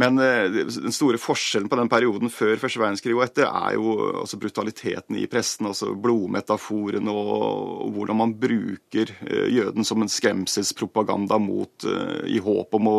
men 0.00 0.18
eh, 0.18 0.48
den 0.48 0.94
store 0.94 1.20
forskjellen 1.20 1.68
på 1.68 1.76
den 1.76 1.90
perioden 1.92 2.32
før 2.32 2.56
første 2.60 2.80
verdenskrig 2.80 3.12
og 3.16 3.26
etter 3.26 3.48
er 3.48 3.76
jo 3.76 3.92
altså 4.22 4.38
brutaliteten 4.40 5.18
i 5.20 5.26
pressen, 5.30 5.68
altså 5.68 5.92
blodmetaforen 5.92 7.10
og, 7.12 7.90
hvordan 7.92 8.20
man 8.22 8.34
bruker 8.40 9.12
eh, 9.26 9.50
jøden 9.52 9.84
som 9.84 10.00
en 10.00 10.12
skremselspropaganda 10.12 11.36
mot 11.42 11.84
uh, 11.84 12.22
i 12.24 12.40
håp 12.40 12.78
om 12.78 12.88
å 12.88 12.98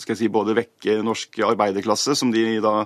skal 0.00 0.14
jeg 0.14 0.24
si, 0.24 0.32
både 0.32 0.56
vekke 0.58 0.98
norsk 1.06 1.40
arbeiderklasse, 1.48 2.16
som 2.18 2.32
de 2.34 2.44
da 2.64 2.82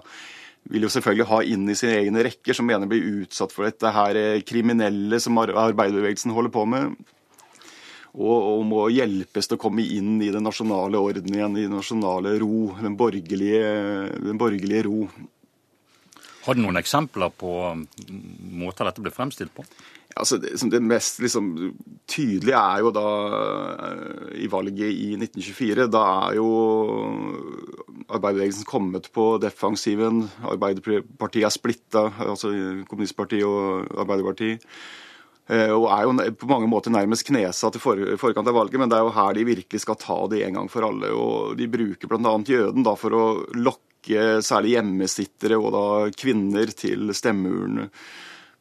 vil 0.68 0.84
jo 0.84 0.90
selvfølgelig 0.92 1.28
ha 1.30 1.38
inn 1.48 1.66
i 1.70 1.76
sine 1.78 1.96
egne 1.98 2.22
rekker, 2.28 2.54
som 2.54 2.66
mener 2.68 2.90
blir 2.90 3.24
utsatt 3.24 3.54
for 3.54 3.66
dette 3.66 3.90
her 3.94 4.18
kriminelle 4.46 5.18
som 5.22 5.38
arbeiderbevegelsen 5.40 6.34
holder 6.34 6.52
på 6.54 6.66
med 6.68 6.98
og, 8.14 8.36
om 8.60 8.72
å 8.78 8.86
hjelpes 8.92 9.50
til 9.50 9.58
å 9.58 9.62
komme 9.62 9.84
inn 9.84 10.16
i 10.24 10.30
den 10.34 10.46
nasjonale 10.46 11.00
orden 11.00 11.34
igjen, 11.34 11.58
i 11.58 11.66
den 11.66 11.76
nasjonale 11.76 12.36
ro, 12.40 12.70
den 12.80 12.96
borgerlige, 12.98 13.74
den 14.24 14.40
borgerlige 14.40 14.86
ro. 14.88 15.02
Har 16.46 16.56
du 16.56 16.62
noen 16.64 16.80
eksempler 16.80 17.32
på 17.36 17.52
måter 18.56 18.88
dette 18.88 19.04
ble 19.04 19.12
fremstilt 19.12 19.52
på? 19.52 19.66
Altså, 20.18 20.38
det, 20.40 20.54
det, 20.72 20.80
mest 20.82 21.20
liksom, 21.22 21.50
tydelige 22.08 22.58
er 22.58 22.80
jo 22.82 22.92
da 22.96 23.08
eh, 23.86 24.30
i 24.44 24.48
valget 24.50 24.88
i 24.88 25.10
1924. 25.18 25.86
Da 25.92 26.04
er 26.28 26.38
jo 26.38 26.48
arbeiderbevegelsen 28.08 28.66
kommet 28.68 29.10
på 29.14 29.26
defensiven. 29.42 30.24
Arbeiderpartiet 30.48 31.46
er 31.46 31.54
splitta, 31.54 32.08
altså 32.24 32.50
kommunistpartiet 32.88 33.44
og 33.46 34.00
Arbeiderpartiet. 34.00 34.64
Eh, 35.48 35.72
og 35.72 35.88
er 35.88 36.04
jo 36.04 36.36
på 36.36 36.50
mange 36.50 36.68
måter 36.68 36.92
nærmest 36.92 37.24
knesatt 37.28 37.78
i 37.78 37.80
forkant 37.80 38.48
av 38.50 38.56
valget, 38.56 38.78
men 38.80 38.90
det 38.92 38.98
er 38.98 39.06
jo 39.06 39.16
her 39.16 39.36
de 39.36 39.46
virkelig 39.48 39.80
skal 39.84 39.96
ta 40.00 40.18
det 40.28 40.42
en 40.44 40.60
gang 40.60 40.72
for 40.72 40.84
alle. 40.84 41.12
og 41.16 41.56
De 41.56 41.68
bruker 41.72 42.10
bl.a. 42.10 42.34
jøden 42.44 42.84
da 42.84 42.94
for 43.00 43.16
å 43.16 43.26
lokke 43.56 44.40
særlig 44.44 44.76
hjemmesittere 44.76 45.56
og 45.58 45.70
da 45.74 45.86
kvinner 46.16 46.70
til 46.76 47.12
stemmeurnene 47.16 47.88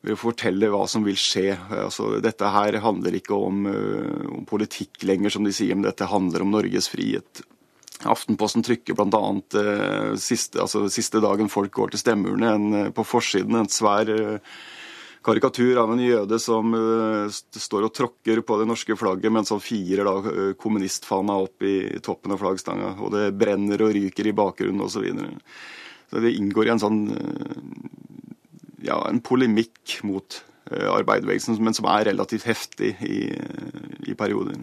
ved 0.06 0.16
å 0.16 0.20
fortelle 0.20 0.70
hva 0.72 0.86
som 0.90 1.04
vil 1.04 1.18
skje. 1.20 1.52
Altså, 1.76 2.16
dette 2.24 2.48
her 2.54 2.80
handler 2.84 3.20
ikke 3.20 3.36
om, 3.36 3.68
eh, 3.68 4.24
om, 4.32 4.48
politikk 4.48 5.04
lenger, 5.04 5.36
som 5.36 5.44
de 5.44 5.52
sier, 5.52 5.76
men 5.76 5.90
dette 5.90 6.08
handler 6.08 6.46
om 6.46 6.56
Norges 6.56 6.88
frihet. 6.88 7.44
Aftenposten 8.08 8.64
trykker 8.64 8.96
bl.a. 8.96 9.22
Eh, 9.60 10.16
siste, 10.22 10.62
altså, 10.64 10.86
siste 10.94 11.20
dagen 11.20 11.50
folk 11.52 11.74
går 11.74 11.92
til 11.92 12.04
stemmeurnene, 12.06 12.92
på 12.94 13.04
forsiden 13.04 13.58
en 13.60 13.72
svær 13.74 14.08
eh, 14.14 14.40
karikatur 15.28 15.82
av 15.82 15.92
en 15.92 16.02
jøde 16.02 16.40
som 16.40 16.72
uh, 16.74 17.28
står 17.32 17.88
og 17.88 17.94
tråkker 17.96 18.42
på 18.48 18.60
det 18.62 18.68
norske 18.70 18.96
flagget 19.00 19.34
mens 19.34 19.52
han 19.54 19.64
firer 19.64 20.08
da 20.08 20.16
uh, 20.24 20.54
kommunistfana 20.60 21.36
opp 21.44 21.66
i 21.68 22.00
toppen 22.04 22.36
av 22.36 22.42
flaggstanga. 22.44 22.96
Og 23.04 23.12
det 23.16 23.26
brenner 23.40 23.84
og 23.84 23.94
ryker 23.98 24.30
i 24.30 24.36
bakgrunnen 24.38 24.86
osv. 24.86 24.98
Så, 24.98 25.04
videre. 25.06 25.36
så 26.10 26.24
det 26.24 26.36
inngår 26.40 26.70
i 26.70 26.74
en 26.76 26.84
sånn 26.84 27.02
uh, 27.12 27.60
ja, 28.88 29.02
en 29.10 29.24
polemikk 29.26 30.00
mot 30.08 30.44
arbeiderbevegelsen, 30.68 31.56
men 31.64 31.76
som 31.76 31.86
er 31.88 32.10
relativt 32.10 32.44
heftig 32.44 32.90
i, 33.08 33.22
i 34.12 34.16
perioder. 34.20 34.58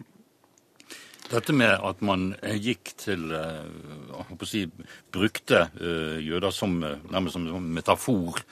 Dette 1.31 1.55
med 1.57 1.73
at 1.81 2.03
man 2.05 2.35
gikk 2.61 2.93
til 3.01 3.31
å 3.33 4.47
si, 4.47 4.67
Brukte 5.15 5.65
jøder 6.21 6.53
som, 6.53 6.77
nærmest 6.83 7.39
som 7.39 7.71
metafor 7.75 8.43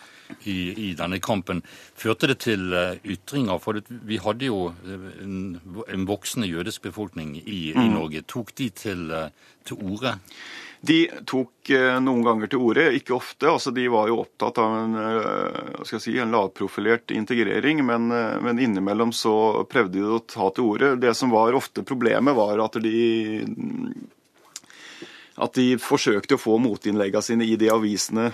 i, 0.44 0.88
i, 0.88 0.94
denne 0.98 1.20
kampen. 1.22 1.62
Førte 1.98 2.30
det 2.30 2.38
til 2.44 2.72
eh, 2.76 2.96
ytringer? 3.14 3.60
For 3.62 3.80
vi 4.08 4.18
hadde 4.22 4.48
jo 4.48 4.72
eh, 4.72 5.06
en, 5.22 5.60
en 5.82 6.08
voksende 6.08 6.50
jødisk 6.50 6.88
befolkning 6.88 7.36
i, 7.42 7.60
i 7.72 7.76
mm. 7.76 7.92
Norge. 7.94 8.24
Tok 8.28 8.54
de 8.58 8.68
til, 8.82 9.08
eh, 9.10 9.54
til 9.68 9.82
orde? 9.82 10.16
De 10.82 10.96
tok 11.30 11.70
noen 12.02 12.24
ganger 12.26 12.50
til 12.50 12.62
orde, 12.66 12.88
ikke 12.98 13.14
ofte. 13.14 13.46
altså 13.46 13.70
De 13.70 13.84
var 13.92 14.08
jo 14.10 14.16
opptatt 14.24 14.56
av 14.58 14.72
en, 14.80 14.96
jeg 15.86 16.00
si, 16.02 16.16
en 16.18 16.34
lavprofilert 16.34 17.14
integrering, 17.14 17.84
men, 17.86 18.10
men, 18.42 18.58
innimellom 18.58 19.12
så 19.14 19.62
prøvde 19.70 20.00
de 20.00 20.08
å 20.16 20.18
ta 20.26 20.48
til 20.50 20.72
orde. 20.72 20.96
Det 21.04 21.14
som 21.14 21.30
var 21.30 21.54
ofte 21.54 21.86
problemet, 21.86 22.34
var 22.34 22.64
at 22.64 22.80
de 22.82 22.98
at 25.42 25.54
de 25.56 25.76
forsøkte 25.80 26.36
å 26.36 26.40
få 26.40 26.58
motinnleggene 26.60 27.24
sine 27.24 27.46
i 27.48 27.56
de 27.60 27.70
avisene 27.72 28.30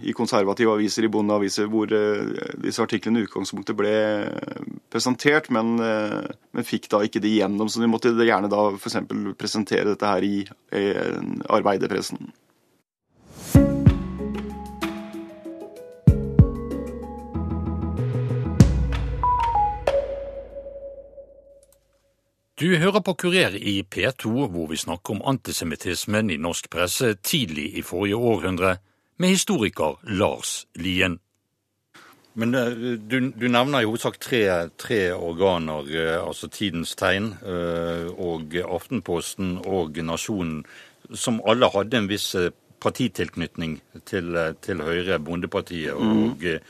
i 0.00 0.14
konservative 0.16 0.72
aviser, 0.74 1.06
i 1.06 1.12
bondeaviser, 1.12 1.68
hvor 1.70 1.90
uh, 1.92 2.32
disse 2.64 2.82
artiklene 2.82 3.20
i 3.20 3.26
utgangspunktet 3.26 3.76
ble 3.78 3.94
presentert, 4.92 5.50
men, 5.54 5.74
uh, 5.82 6.22
men, 6.56 6.68
fikk 6.68 6.88
da 6.92 7.02
ikke 7.04 7.22
de 7.22 7.36
gjennom. 7.36 7.70
Så 7.70 7.82
de 7.82 7.90
måtte 7.90 8.14
gjerne 8.16 8.50
da 8.52 8.68
f.eks. 8.72 9.02
presentere 9.38 9.92
dette 9.92 10.14
her 10.14 10.26
i, 10.26 10.38
i 10.78 10.86
arbeiderpressen. 11.52 12.32
Du 22.62 22.76
hører 22.78 23.00
på 23.02 23.16
Kurer 23.18 23.56
i 23.58 23.80
P2, 23.82 24.46
hvor 24.46 24.68
vi 24.70 24.76
snakker 24.78 25.16
om 25.16 25.22
antisemittismen 25.26 26.28
i 26.30 26.36
norsk 26.38 26.68
presse 26.70 27.08
tidlig 27.18 27.64
i 27.74 27.82
forrige 27.82 28.14
århundre 28.14 28.76
med 29.16 29.34
historiker 29.34 29.98
Lars 30.02 30.66
Lien. 30.74 31.18
Men 32.34 32.54
eh, 32.54 32.72
du, 32.96 33.18
du 33.30 33.48
nevner 33.48 33.82
i 33.82 33.88
hovedsak 33.88 34.16
tre, 34.22 34.42
tre, 34.80 35.00
organer, 35.12 35.88
eh, 35.92 36.16
altså 36.16 36.48
Tidens 36.48 36.94
Tegn 36.96 37.34
eh, 37.44 38.08
og 38.12 38.56
Aftenposten 38.62 39.58
og 39.66 40.00
Nasjonen, 40.04 40.62
som 41.12 41.42
alle 41.48 41.68
hadde 41.74 42.00
en 42.00 42.08
viss 42.08 42.30
partitilknytning 42.82 43.76
til, 44.08 44.32
til 44.64 44.80
Høyre, 44.82 45.20
Bondepartiet 45.22 45.92
og 45.92 46.40
mm. 46.40 46.62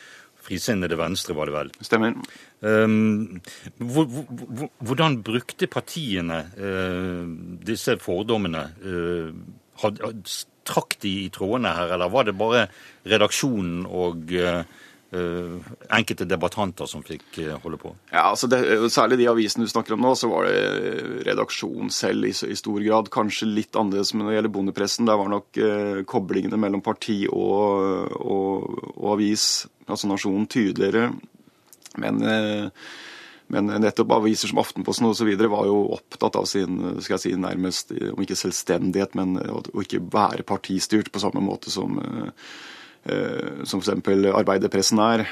Frisinnede 0.42 0.98
Venstre, 0.98 1.36
var 1.38 1.48
det 1.48 1.54
vel? 1.54 1.70
Stemmer. 1.86 2.16
Um, 2.60 3.40
hvordan 3.78 5.20
brukte 5.22 5.68
partiene 5.70 6.40
uh, 6.58 7.22
disse 7.62 7.94
fordommene? 8.02 8.64
Uh, 8.82 9.30
had, 9.82 10.02
trakk 10.68 10.98
de 11.02 11.12
i 11.24 11.28
trådene 11.34 11.74
her, 11.76 11.94
eller 11.96 12.12
var 12.12 12.28
det 12.28 12.38
bare 12.38 12.66
redaksjonen 13.08 13.84
og 13.88 14.32
Uh, 15.12 15.58
enkelte 15.92 16.24
debattanter 16.24 16.88
som 16.88 17.02
fikk 17.04 17.36
uh, 17.44 17.58
holde 17.60 17.76
på? 17.76 17.90
Ja, 18.08 18.30
altså 18.30 18.48
det, 18.48 18.62
Særlig 18.94 19.18
de 19.20 19.26
avisene 19.28 19.66
du 19.66 19.68
snakker 19.68 19.92
om 19.92 20.00
nå, 20.00 20.14
så 20.16 20.30
var 20.30 20.46
det 20.48 21.26
redaksjon 21.26 21.92
selv 21.92 22.30
i, 22.30 22.32
i 22.32 22.56
stor 22.56 22.80
grad. 22.80 23.10
Kanskje 23.12 23.50
litt 23.50 23.76
annerledes 23.76 24.14
men 24.14 24.24
når 24.24 24.30
det 24.30 24.38
gjelder 24.38 24.54
bondepressen. 24.54 25.10
Der 25.10 25.20
var 25.20 25.28
nok 25.28 25.60
uh, 25.60 26.00
koblingene 26.08 26.56
mellom 26.64 26.80
parti 26.80 27.18
og, 27.28 28.08
og, 28.24 28.64
og, 28.94 29.10
avis, 29.18 29.44
altså 29.84 30.08
Nasjonen, 30.08 30.48
tydeligere. 30.48 31.10
Men 32.00 32.24
Men 33.52 33.68
nettopp 33.82 34.14
aviser 34.16 34.48
som 34.48 34.62
Aftenposten 34.62 35.10
osv. 35.10 35.30
var 35.52 35.66
jo 35.68 35.78
opptatt 35.96 36.38
av 36.40 36.46
sin 36.48 36.78
skal 37.04 37.18
jeg 37.18 37.24
si, 37.24 37.32
nærmest, 37.36 37.92
om 38.12 38.22
ikke 38.24 38.38
selvstendighet, 38.38 39.16
men 39.18 39.36
å 39.36 39.84
ikke 39.84 40.00
være 40.12 40.46
partistyrt 40.48 41.12
på 41.12 41.20
samme 41.20 41.44
måte 41.44 41.72
som 41.72 41.98
Eh, 43.04 43.64
som 43.64 43.80
f.eks. 43.82 44.06
arbeiderpressen 44.30 45.00
er, 45.02 45.24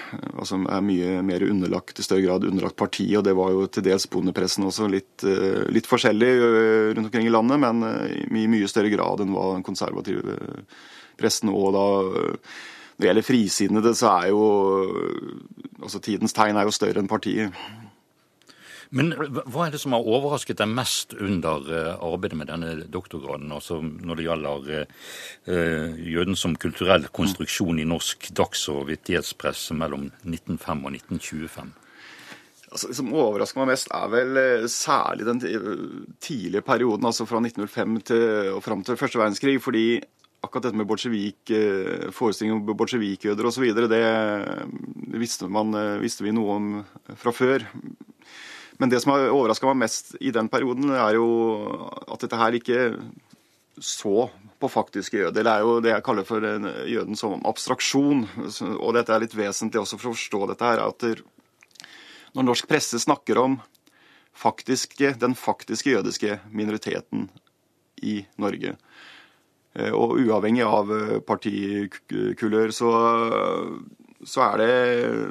som 0.43 0.65
er 0.67 0.81
mye 0.83 1.21
mer 1.23 1.45
underlagt, 1.47 2.01
i 2.01 2.03
større 2.03 2.25
grad 2.25 2.47
underlagt 2.49 2.79
partiet. 2.81 3.21
Og 3.21 3.27
det 3.27 3.37
var 3.39 3.53
jo 3.55 3.69
til 3.71 3.85
dels 3.87 4.09
bondepressen 4.11 4.67
også, 4.67 4.89
litt, 4.91 5.23
eh, 5.23 5.69
litt 5.71 5.87
forskjellig 5.87 6.33
eh, 6.35 6.89
rundt 6.97 7.07
omkring 7.07 7.29
i 7.29 7.35
landet, 7.35 7.63
men 7.63 7.85
i 8.19 8.49
mye 8.51 8.71
større 8.71 8.91
grad 8.91 9.23
enn 9.23 9.31
hva 9.37 9.53
den 9.55 9.67
konservative 9.67 10.39
pressen 11.21 11.53
og 11.53 11.73
da 11.77 11.87
Når 13.01 13.05
det 13.05 13.09
gjelder 13.09 13.25
frisinnede, 13.25 13.91
så 13.97 14.09
er 14.13 14.27
jo 14.29 14.41
altså 15.81 16.03
Tidens 16.05 16.35
tegn 16.37 16.59
er 16.61 16.67
jo 16.69 16.75
større 16.75 17.01
enn 17.01 17.09
partiet. 17.09 17.55
Men 18.91 19.13
hva 19.15 19.69
er 19.69 19.75
det 19.75 19.79
som 19.79 19.95
har 19.95 20.07
overrasket 20.07 20.59
deg 20.59 20.71
mest 20.75 21.13
under 21.15 21.69
eh, 21.71 21.93
arbeidet 22.03 22.39
med 22.41 22.49
denne 22.51 22.73
doktorgraden, 22.91 23.53
altså 23.55 23.79
når 23.83 24.19
det 24.19 24.25
gjelder 24.27 24.65
uh, 25.47 26.01
jøden 26.11 26.39
som 26.39 26.57
kulturell 26.59 27.07
konstruksjon 27.15 27.79
i 27.79 27.87
norsk 27.87 28.33
dags- 28.35 28.67
og 28.73 28.89
vittighetspresse 28.89 29.79
mellom 29.79 30.09
1905 30.25 30.83
og 30.83 30.99
1925? 30.99 31.71
Altså, 32.71 32.91
det 32.91 32.99
som 32.99 33.15
overrasker 33.15 33.63
meg 33.63 33.71
mest, 33.73 33.95
er 33.95 34.11
vel 34.11 34.43
særlig 34.71 35.27
den 35.27 35.41
tidlige 36.23 36.67
perioden, 36.67 37.07
altså 37.07 37.27
fra 37.31 37.39
1905 37.43 37.97
til, 38.11 38.27
og 38.57 38.63
fram 38.67 38.85
til 38.87 38.99
første 38.99 39.23
verdenskrig. 39.23 39.57
fordi 39.63 39.87
akkurat 40.43 40.67
dette 40.67 40.79
med 40.79 40.87
bolsjevik, 40.89 41.51
forestillingen 42.17 42.63
om 42.63 42.77
bolsjevikjøder 42.79 43.47
osv., 43.51 43.67
det 43.91 45.19
visste, 45.19 45.51
man, 45.51 45.75
visste 46.01 46.25
vi 46.25 46.33
noe 46.33 46.55
om 46.57 46.71
fra 47.19 47.35
før. 47.35 47.67
Men 48.81 48.89
det 48.89 49.03
som 49.03 49.13
har 49.13 49.29
overraska 49.29 49.69
meg 49.69 49.83
mest 49.83 50.15
i 50.25 50.33
den 50.33 50.49
perioden, 50.49 50.89
er 50.97 51.19
jo 51.19 51.27
at 52.09 52.23
dette 52.25 52.39
her 52.41 52.57
ikke 52.57 52.79
så 53.77 54.31
på 54.61 54.71
faktiske 54.73 55.19
jøder. 55.21 55.45
Det 55.45 55.53
er 55.53 55.65
jo 55.65 55.75
det 55.85 55.93
jeg 55.93 56.05
kaller 56.07 56.25
for 56.29 56.45
jøden 56.89 57.19
som 57.19 57.45
abstraksjon. 57.49 58.25
Og 58.79 58.95
dette 58.97 59.13
er 59.13 59.21
litt 59.21 59.37
vesentlig 59.37 59.83
også 59.83 60.01
for 60.01 60.11
å 60.11 60.17
forstå 60.17 60.41
dette 60.53 60.73
her, 60.73 60.81
at 60.85 61.07
når 62.37 62.47
norsk 62.47 62.69
presse 62.71 63.01
snakker 63.03 63.41
om 63.43 63.61
faktiske, 64.41 65.13
den 65.21 65.37
faktiske 65.37 65.93
jødiske 65.93 66.39
minoriteten 66.49 67.29
i 68.07 68.23
Norge, 68.41 68.77
eh, 69.77 69.93
og 69.93 70.17
uavhengig 70.23 70.65
av 70.65 70.93
partikulør, 71.29 72.73
så 72.73 72.93
så 74.27 74.43
er 74.45 74.59
det 74.59 75.29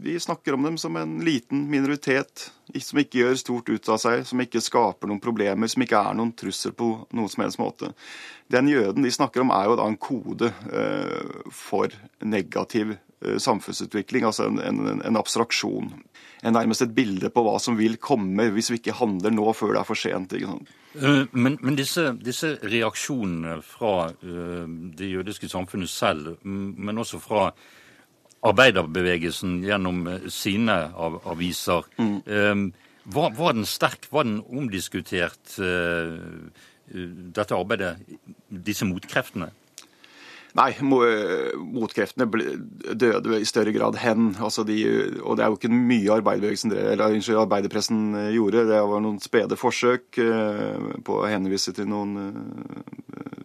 Vi 0.00 0.20
snakker 0.20 0.54
om 0.54 0.62
dem 0.62 0.78
som 0.78 0.96
en 0.96 1.18
liten 1.24 1.66
minoritet 1.70 2.50
som 2.84 3.00
ikke 3.00 3.22
gjør 3.22 3.38
stort 3.40 3.70
ut 3.72 3.88
av 3.88 3.98
seg, 4.02 4.24
som 4.28 4.40
ikke 4.42 4.62
skaper 4.62 5.08
noen 5.08 5.22
problemer, 5.22 5.70
som 5.70 5.82
ikke 5.82 6.00
er 6.10 6.16
noen 6.18 6.34
trussel 6.36 6.74
på 6.76 6.90
noen 7.16 7.30
som 7.32 7.44
helst 7.44 7.60
måte. 7.60 7.90
Den 8.52 8.68
jøden 8.68 9.04
de 9.04 9.12
snakker 9.12 9.42
om, 9.42 9.52
er 9.54 9.70
jo 9.70 9.78
da 9.80 9.86
en 9.88 9.98
kode 10.00 10.50
eh, 10.72 11.38
for 11.52 11.92
negativ 12.20 12.94
eh, 12.94 13.38
samfunnsutvikling, 13.40 14.28
altså 14.28 14.50
en, 14.50 14.60
en, 14.60 15.00
en 15.00 15.20
abstraksjon. 15.20 15.90
En 16.44 16.54
nærmest 16.54 16.84
et 16.84 16.94
bilde 16.94 17.32
på 17.34 17.42
hva 17.42 17.56
som 17.60 17.78
vil 17.80 17.96
komme 17.98 18.50
hvis 18.54 18.70
vi 18.70 18.78
ikke 18.82 18.98
handler 19.00 19.34
nå 19.34 19.48
før 19.56 19.74
det 19.74 19.80
er 19.80 19.88
for 19.88 19.98
sent. 19.98 20.36
ikke? 20.36 20.60
Eh, 21.00 21.24
men, 21.32 21.58
men 21.64 21.80
disse, 21.80 22.12
disse, 22.20 22.54
reaksjonene 22.68 23.58
fra 23.64 24.12
det 24.20 25.08
jødiske 25.08 25.50
samfunnet 25.50 25.90
selv, 25.90 26.36
men 26.44 27.00
også 27.00 27.20
fra 27.24 27.48
arbeiderbevegelsen 28.46 29.62
gjennom 29.66 30.06
eh, 30.06 30.26
sine 30.32 30.78
av, 30.94 31.20
aviser. 31.28 31.86
Mm. 31.98 32.16
Eh, 32.26 32.56
var, 33.14 33.32
var, 33.36 33.56
den 33.56 33.66
sterk? 33.66 34.08
Var 34.10 34.26
den 34.28 34.42
omdiskutert, 34.42 35.56
eh, 35.58 36.18
dette 37.34 37.56
arbeidet, 37.56 37.96
disse 38.48 38.86
motkreftene? 38.88 39.50
Nei, 40.56 40.72
motkreftene 40.80 42.24
døde 42.98 43.36
i 43.36 43.46
større 43.46 43.70
grad 43.74 43.98
hen. 44.00 44.32
Altså 44.42 44.64
de, 44.66 44.78
og 45.20 45.36
det 45.36 45.44
er 45.44 45.52
jo 45.52 45.58
ikke 45.58 45.70
mye 45.70 46.14
arbeiderbevegelsen, 46.16 46.72
eller 46.72 47.42
arbeiderpressen 47.42 48.00
gjorde. 48.32 48.64
Det 48.66 48.80
var 48.90 49.04
noen 49.04 49.20
spede 49.22 49.58
forsøk 49.60 50.18
på 51.04 51.18
å 51.20 51.28
henvise 51.28 51.76
til 51.76 51.86
noen 51.92 52.16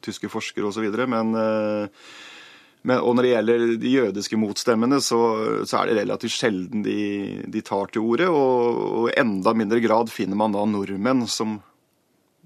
tyske 0.01 0.31
forskere 0.31 0.71
osv. 0.71 0.87
Men 1.11 1.35
men, 2.83 2.99
og 2.99 3.15
når 3.15 3.23
det 3.23 3.29
gjelder 3.31 3.61
de 3.79 3.91
jødiske 3.93 4.37
motstemmene, 4.39 4.99
så, 5.01 5.19
så 5.63 5.79
er 5.79 5.89
det 5.89 6.01
relativt 6.01 6.35
sjelden 6.35 6.83
de, 6.83 6.97
de 7.47 7.61
tar 7.63 7.93
til 7.93 8.03
orde. 8.03 8.27
Og, 8.27 9.07
i 9.07 9.15
enda 9.21 9.53
mindre 9.55 9.79
grad 9.83 10.11
finner 10.11 10.39
man 10.39 10.55
da 10.55 10.65
nordmenn 10.67 11.23
som, 11.31 11.61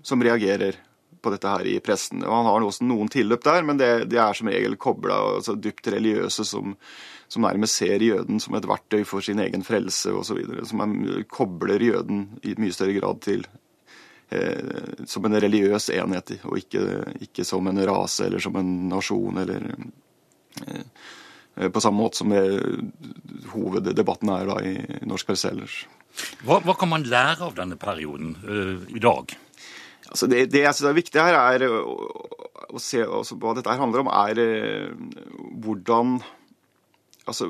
som 0.06 0.21
reagerer 0.21 0.78
på 1.26 1.34
dette 1.34 1.50
her 1.50 1.65
i 1.65 1.76
pressen. 1.82 2.21
Og 2.21 2.36
han 2.36 2.52
har 2.52 2.67
også 2.69 2.86
noen 2.86 3.10
tilløp 3.10 3.41
der, 3.50 3.65
men 3.65 3.82
det, 3.82 3.91
det 4.13 4.21
er 4.21 4.38
som 4.38 4.54
regel 4.54 4.78
kobla 4.78 5.17
altså 5.39 5.58
dypt 5.58 5.89
religiøse 5.89 6.45
som, 6.45 6.78
som, 7.26 7.47
nærmest 7.47 7.82
ser 7.82 8.06
jøden 8.06 8.38
som 8.43 8.58
et 8.58 8.69
verktøy 8.69 9.02
for 9.10 9.26
sin 9.26 9.41
egen 9.41 9.65
frelse 9.65 10.13
osv. 10.13 10.43
Som 10.69 10.86
er, 10.86 11.23
kobler 11.34 11.82
jøden 11.82 12.28
i 12.45 12.54
mye 12.62 12.78
større 12.78 12.93
grad 13.00 13.26
til 13.26 13.47
eh, 14.30 15.06
som 15.10 15.26
en 15.26 15.41
religiøs 15.41 15.89
enhet, 15.97 16.38
og 16.45 16.62
ikke, 16.62 16.86
ikke, 17.26 17.47
som 17.47 17.73
en 17.73 17.88
rase 17.89 18.30
eller 18.30 18.43
som 18.43 18.62
en 18.62 18.76
nasjon 18.93 19.41
eller 19.41 19.71
på 21.58 21.82
samme 21.82 21.98
måte 21.98 22.20
som 22.20 22.34
hoveddebatten 23.54 24.30
er 24.30 24.50
da 24.50 24.58
i 24.62 24.76
norsk 25.10 25.32
presse 25.32 25.50
ellers. 25.50 25.80
Hva, 26.46 26.60
hva, 26.65 26.76
kan 26.78 26.91
man 26.91 27.06
lære 27.06 27.48
av 27.48 27.56
denne 27.58 27.78
perioden 27.82 28.36
uh, 28.46 28.84
i 28.93 29.02
dag? 29.02 29.34
Altså 30.08 30.30
det, 30.30 30.48
det, 30.54 30.63
jeg 30.63 30.78
synes 30.78 30.89
er 30.91 30.98
viktig 30.98 31.22
her, 31.22 31.38
er 31.58 31.65
å, 31.67 31.96
å 32.70 32.82
se 32.82 33.02
altså, 33.04 33.38
hva 33.41 33.56
dette 33.58 33.74
handler 33.74 34.06
om, 34.06 34.12
er 34.13 34.41
hvordan 35.65 36.20
Altså, 37.28 37.50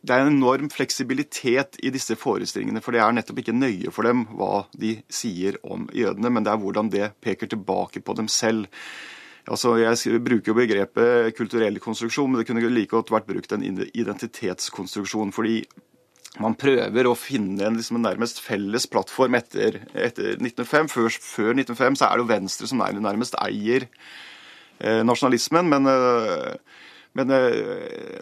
det 0.00 0.14
er 0.14 0.24
en 0.24 0.38
enorm 0.38 0.70
fleksibilitet 0.72 1.76
i 1.84 1.90
disse 1.92 2.16
forestillingene. 2.16 2.80
For 2.84 2.94
det 2.94 3.02
er 3.04 3.12
nettopp 3.12 3.42
ikke 3.42 3.56
nøye 3.56 3.92
for 3.92 4.08
dem 4.08 4.24
hva 4.38 4.62
de 4.78 4.94
sier 5.12 5.58
om 5.66 5.88
jødene, 5.94 6.30
men 6.32 6.46
det 6.46 6.54
er 6.54 6.62
hvordan 6.62 6.90
det 6.92 7.10
peker 7.24 7.50
tilbake 7.50 8.00
på 8.04 8.14
dem 8.16 8.30
selv. 8.32 8.68
Altså, 9.48 9.76
Jeg 9.80 10.20
bruker 10.24 10.52
jo 10.52 10.58
begrepet 10.58 11.36
kulturell 11.36 11.78
konstruksjon, 11.80 12.30
men 12.30 12.40
det 12.40 12.46
kunne 12.48 12.68
like 12.68 12.92
godt 12.92 13.10
vært 13.10 13.28
brukt 13.28 13.52
en 13.52 13.64
identitetskonstruksjon. 13.64 15.32
fordi 15.32 15.64
man 16.38 16.54
prøver 16.54 17.08
å 17.08 17.16
finne 17.18 17.64
en, 17.66 17.78
liksom, 17.78 17.98
nærmest 18.04 18.42
felles 18.44 18.86
plattform 18.86 19.34
etter, 19.38 19.80
etter 19.94 20.36
1905. 20.36 20.90
Før, 20.92 21.08
før, 21.10 21.52
1905 21.56 21.98
så 21.98 22.06
er 22.06 22.14
det 22.14 22.24
jo 22.24 22.32
Venstre 22.32 22.68
som 22.70 22.82
nærmest 22.82 23.38
eier 23.40 23.88
eh, 24.78 25.00
nasjonalismen. 25.06 25.70
Men, 25.72 25.88
eh, 25.90 26.84
men 27.18 27.34
eh, 27.34 28.20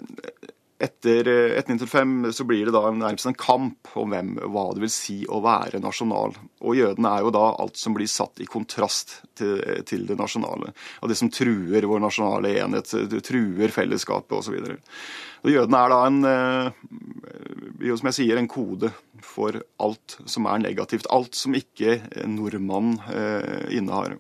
etter 0.79 1.29
1905 1.59 2.25
eh, 2.25 2.31
så 2.37 2.45
blir 2.45 2.69
det 2.69 2.75
da 2.77 2.83
nærmest 2.91 3.29
en 3.31 3.39
kamp 3.39 3.93
om 3.97 4.13
hvem, 4.13 4.35
hva 4.53 4.67
det 4.77 4.85
vil 4.85 4.93
si 4.93 5.19
å 5.29 5.41
være 5.45 5.81
nasjonal. 5.85 6.37
Og 6.67 6.79
jødene 6.79 7.13
er 7.13 7.25
jo 7.25 7.33
da 7.37 7.47
alt 7.63 7.81
som 7.81 7.97
blir 7.97 8.11
satt 8.11 8.43
i 8.45 8.49
kontrast 8.51 9.21
til, 9.39 9.61
til 9.89 10.05
det 10.09 10.19
nasjonale. 10.21 10.75
Og 11.01 11.13
det 11.13 11.19
som 11.21 11.33
truer 11.33 11.89
vår 11.89 12.05
nasjonale 12.05 12.57
enhet, 12.63 12.93
truer 13.25 13.73
fellesskapet 13.75 14.37
osv. 14.41 14.77
Jødene 15.47 15.81
er 15.81 15.93
da 15.93 16.01
en, 16.11 16.21
jo 17.87 17.97
som 17.99 18.11
jeg 18.11 18.19
sier, 18.19 18.41
en 18.41 18.51
kode 18.51 18.91
for 19.25 19.61
alt 19.83 20.19
som 20.29 20.49
er 20.51 20.63
negativt. 20.65 21.09
Alt 21.13 21.37
som 21.39 21.57
ikke 21.57 22.01
nordmann 22.29 22.97
eh, 23.13 23.79
innehar. 23.79 24.17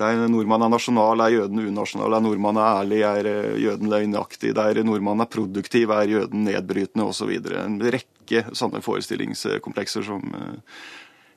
Der 0.00 0.22
nordmann 0.30 0.64
er 0.64 0.70
nasjonal, 0.72 1.20
er 1.20 1.34
jøden 1.34 1.60
unasjonal. 1.66 2.14
Der 2.16 2.24
nordmann 2.24 2.56
er 2.56 2.78
ærlig, 2.80 3.00
er 3.04 3.28
eh, 3.28 3.58
jøden 3.60 3.90
løgnaktig. 3.92 4.54
Der 4.56 4.80
nordmann 4.86 5.20
er 5.20 5.28
produktiv, 5.28 5.92
er 5.92 6.08
jøden 6.08 6.46
nedbrytende 6.48 7.04
osv. 7.04 7.34
En 7.60 7.76
rekke 7.92 8.46
sånne 8.56 8.80
forestillingskomplekser 8.84 10.06
som, 10.06 10.32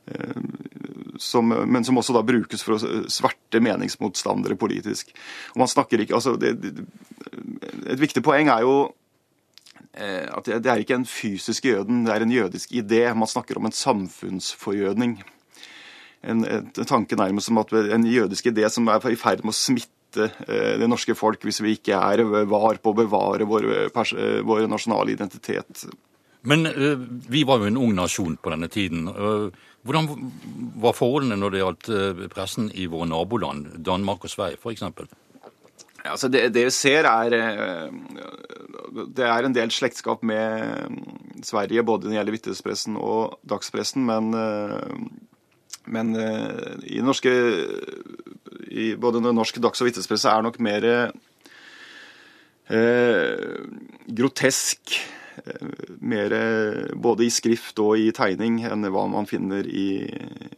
eh, 0.08 0.40
som, 1.20 1.52
men 1.52 1.84
som 1.84 2.00
også 2.00 2.16
da 2.16 2.24
brukes 2.24 2.64
for 2.64 2.78
å 2.78 3.04
sverte 3.12 3.60
meningsmotstandere 3.60 4.56
politisk. 4.60 5.12
Og 5.56 5.66
man 5.66 5.72
snakker 5.72 6.06
ikke, 6.06 6.16
altså 6.16 6.38
det, 6.40 6.56
Et 7.86 8.00
viktig 8.00 8.24
poeng 8.24 8.48
er 8.50 8.64
jo 8.64 8.76
eh, 9.94 10.32
at 10.32 10.48
det 10.48 10.72
er 10.72 10.80
ikke 10.80 10.96
en 10.96 11.10
fysisk 11.10 11.68
jøden, 11.68 12.06
det 12.08 12.16
er 12.16 12.24
en 12.24 12.32
jødisk 12.40 12.72
idé. 12.72 13.10
Man 13.14 13.28
snakker 13.28 13.60
om 13.60 13.68
en 13.68 13.76
samfunnsforjødning 13.84 15.20
en, 16.26 16.46
en 16.46 16.88
tanke 16.88 17.18
nærmest 17.20 17.52
som 17.52 17.62
at 17.62 17.74
en 17.76 18.08
jødisk 18.10 18.50
idé 18.52 18.70
som 18.72 18.88
er 18.92 19.12
i 19.12 19.20
ferd 19.20 19.44
med 19.44 19.54
å 19.54 19.58
smitte 19.58 20.30
eh, 20.48 20.76
det 20.82 20.90
norske 20.90 21.16
folk 21.18 21.44
hvis 21.46 21.62
vi 21.64 21.76
ikke 21.78 21.98
er 21.98 22.24
var 22.50 22.82
på 22.82 22.94
å 22.94 22.98
bevare 22.98 23.48
vår, 23.48 23.70
vår 24.46 24.66
nasjonale 24.72 25.16
identitet. 25.16 25.86
Men 26.46 26.68
uh, 26.70 26.98
vi 27.32 27.42
var 27.48 27.62
jo 27.62 27.72
en 27.72 27.82
ung 27.82 27.96
nasjon 27.98 28.38
på 28.38 28.54
denne 28.54 28.70
tiden. 28.70 29.08
Hvordan 29.86 30.10
var 30.82 30.98
forholdene 30.98 31.38
når 31.42 31.54
det 31.54 31.62
gjaldt 31.62 31.90
pressen 32.34 32.72
i 32.74 32.88
våre 32.90 33.10
naboland, 33.10 33.78
Danmark 33.86 34.26
og 34.26 34.34
Sverige 34.34 34.62
f.eks.? 34.62 34.86
Altså 36.06 36.30
det, 36.30 36.52
det, 36.54 36.68
vi 36.68 36.74
ser, 36.74 37.08
er 37.10 37.90
Det 39.18 39.26
er 39.26 39.46
en 39.46 39.56
del 39.58 39.74
slektskap 39.74 40.22
med 40.26 41.02
Sverige, 41.46 41.84
både 41.84 42.06
når 42.06 42.12
det 42.12 42.18
gjelder 42.20 42.36
Vitnespressen 42.38 42.98
og 42.98 43.40
dagspressen, 43.50 44.06
men, 44.06 44.30
men 45.86 46.16
i 46.84 47.02
norske 47.04 47.32
i 48.76 48.96
både 49.00 49.22
norsk 49.24 49.60
dags- 49.64 49.82
og 49.82 49.90
vittespresse 49.90 50.30
er 50.32 50.42
nok 50.46 50.60
mer 50.64 50.88
eh, 52.70 53.60
grotesk 54.08 54.98
mer 56.00 56.32
både 56.96 57.26
i 57.26 57.30
skrift 57.34 57.80
og 57.84 58.00
i 58.00 58.12
tegning 58.16 58.62
enn 58.64 58.88
hva 58.88 59.04
man 59.12 59.28
finner 59.28 59.68
i, 59.68 60.08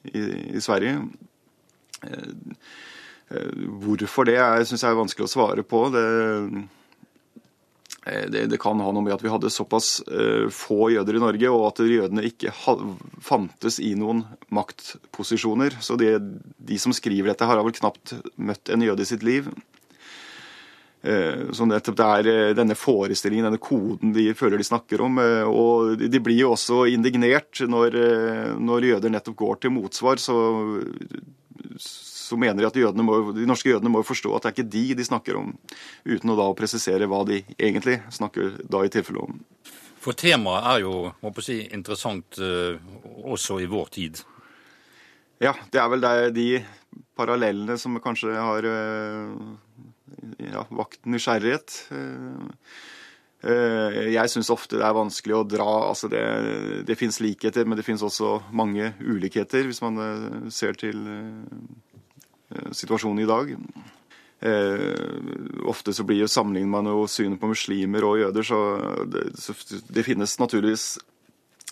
i, 0.05 0.21
i 0.53 0.61
Sverige. 0.61 1.01
Hvorfor 3.27 4.29
det 4.29 4.37
syns 4.69 4.85
jeg 4.85 4.91
er 4.91 4.99
vanskelig 4.99 5.25
å 5.25 5.31
svare 5.31 5.65
på. 5.65 5.81
Det, 5.95 6.05
det, 8.31 8.45
det, 8.51 8.59
kan 8.61 8.79
ha 8.83 8.91
noe 8.93 9.03
med 9.03 9.15
at 9.15 9.23
vi 9.25 9.31
hadde 9.31 9.51
såpass 9.51 10.01
få 10.53 10.91
jøder 10.93 11.17
i 11.17 11.21
Norge, 11.23 11.49
og 11.53 11.65
at 11.69 11.81
jødene 11.83 12.25
ikke 12.27 12.53
fantes 13.23 13.79
i 13.83 13.93
noen 13.99 14.23
maktposisjoner. 14.53 15.79
Så 15.83 15.97
det, 15.99 16.13
de 16.57 16.77
som 16.81 16.95
skriver 16.95 17.33
dette, 17.33 17.47
har 17.47 17.59
vel 17.63 17.75
knapt 17.75 18.15
møtt 18.35 18.71
en 18.73 18.85
jøde 18.85 19.03
i 19.03 19.09
sitt 19.09 19.25
liv. 19.27 19.49
Eh, 21.07 21.51
så 21.53 21.65
det 21.69 21.93
er 21.93 22.27
eh, 22.27 22.53
denne 22.57 22.75
forestillingen, 22.75 23.47
denne 23.47 23.61
koden 23.61 24.11
de 24.15 24.31
føler 24.35 24.59
de 24.59 24.67
snakker 24.67 25.03
om. 25.05 25.19
Eh, 25.21 25.45
og 25.45 26.01
de 26.01 26.21
blir 26.23 26.41
jo 26.41 26.53
også 26.55 26.85
indignert 26.91 27.61
når, 27.69 27.97
når 28.59 28.91
jøder 28.91 29.13
nettopp 29.13 29.37
går 29.39 29.61
til 29.63 29.75
motsvar. 29.77 30.21
Så, 30.21 30.37
så 32.27 32.37
mener 32.39 32.65
de 32.65 32.85
at 32.85 32.99
må, 32.99 33.17
de 33.35 33.47
norske 33.47 33.71
jødene 33.71 33.91
må 33.93 34.03
forstå 34.05 34.33
at 34.35 34.45
det 34.45 34.49
er 34.49 34.55
ikke 34.57 34.73
de 34.75 34.85
de 34.99 35.07
snakker 35.07 35.39
om, 35.39 35.53
uten 36.05 36.33
å 36.33 36.37
da 36.39 36.47
presisere 36.57 37.07
hva 37.07 37.23
de 37.27 37.41
egentlig 37.55 38.01
snakker 38.13 38.59
da 38.67 38.83
i 38.83 38.91
tilfelle 38.91 39.23
om. 39.23 39.37
For 40.03 40.15
temaet 40.17 40.67
er 40.73 40.83
jo 40.85 40.95
må 41.23 41.31
på 41.35 41.43
si, 41.43 41.61
interessant 41.75 42.37
også 42.37 43.61
i 43.63 43.69
vår 43.71 43.87
tid. 43.95 44.21
Ja, 45.43 45.53
det 45.71 45.79
er 45.81 45.89
vel 45.91 46.05
de 46.35 46.49
parallellene 47.17 47.75
som 47.81 47.97
kanskje 48.01 48.35
har 48.35 48.67
ja, 50.37 50.65
vakt 50.69 51.05
nysgjerrighet. 51.09 51.75
Eh, 51.91 53.51
eh, 53.51 53.99
jeg 54.13 54.33
syns 54.33 54.51
ofte 54.53 54.79
det 54.79 54.85
er 54.87 54.97
vanskelig 54.97 55.37
å 55.37 55.45
dra 55.47 55.67
altså 55.89 56.09
Det, 56.11 56.23
det 56.87 56.97
fins 56.99 57.19
likheter, 57.23 57.65
men 57.65 57.79
det 57.79 57.85
fins 57.87 58.03
også 58.05 58.37
mange 58.51 58.93
ulikheter, 59.01 59.67
hvis 59.67 59.83
man 59.85 60.01
eh, 60.03 60.49
ser 60.53 60.77
til 60.79 61.03
situasjonen 62.71 63.23
i 63.23 63.29
dag. 63.29 63.53
ofte 65.65 65.93
så 65.93 66.03
blir 66.05 66.19
jo 66.21 66.27
sammenligner 66.29 66.69
man 66.69 66.85
jo 66.91 67.07
synet 67.09 67.39
på 67.41 67.49
muslimer 67.49 68.05
og 68.05 68.19
jøder, 68.19 68.45
så 68.45 68.59
det, 69.09 69.23
så 69.41 69.55
det 69.89 70.03
finnes 70.05 70.35
naturligvis 70.37 70.91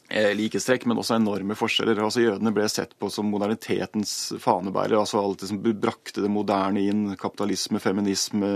Eh, 0.05 0.35
likestrekk, 0.37 0.83
men 0.85 0.99
også 1.01 1.15
enorme 1.17 1.55
forskjeller. 1.57 1.97
Altså 2.05 2.21
Jødene 2.21 2.53
ble 2.53 2.67
sett 2.69 2.91
på 3.01 3.09
som 3.09 3.25
modernitetens 3.31 4.35
fanebærer. 4.41 4.99
altså 4.99 5.17
Alt 5.17 5.41
det 5.41 5.49
som 5.49 5.61
brakte 5.65 6.21
det 6.21 6.29
moderne 6.29 6.83
inn. 6.85 7.07
Kapitalisme, 7.17 7.81
feminisme, 7.81 8.51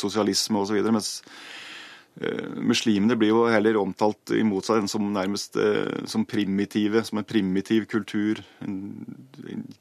sosialisme 0.00 0.62
osv. 0.62 0.80
Mens 0.88 1.20
muslimene 2.56 3.16
blir 3.20 3.28
jo 3.28 3.42
heller 3.52 3.76
omtalt 3.76 4.32
imot 4.32 4.64
seg 4.64 4.86
som 4.88 5.10
nærmest 5.12 5.58
uh, 5.60 6.06
som 6.08 6.24
primitive. 6.24 7.02
Som 7.04 7.20
en 7.20 7.28
primitiv 7.28 7.84
kultur. 7.92 8.40
En, 8.64 8.78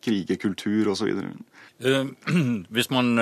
krigerkultur 0.04 0.91
osv. 0.91 1.13
Uh, 1.80 2.12
hvis 2.76 2.91
man 2.91 3.15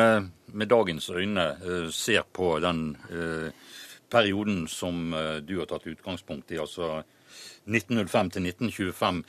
med 0.54 0.70
dagens 0.70 1.10
øyne 1.10 1.46
ser 1.94 2.26
på 2.34 2.56
den 2.62 2.96
perioden 4.10 4.68
som 4.70 5.14
du 5.46 5.56
har 5.58 5.70
tatt 5.70 5.88
utgangspunkt 5.90 6.52
i, 6.54 6.60
altså 6.62 7.00
1905 7.66 8.30
til 8.30 8.48
1925. 8.48 9.24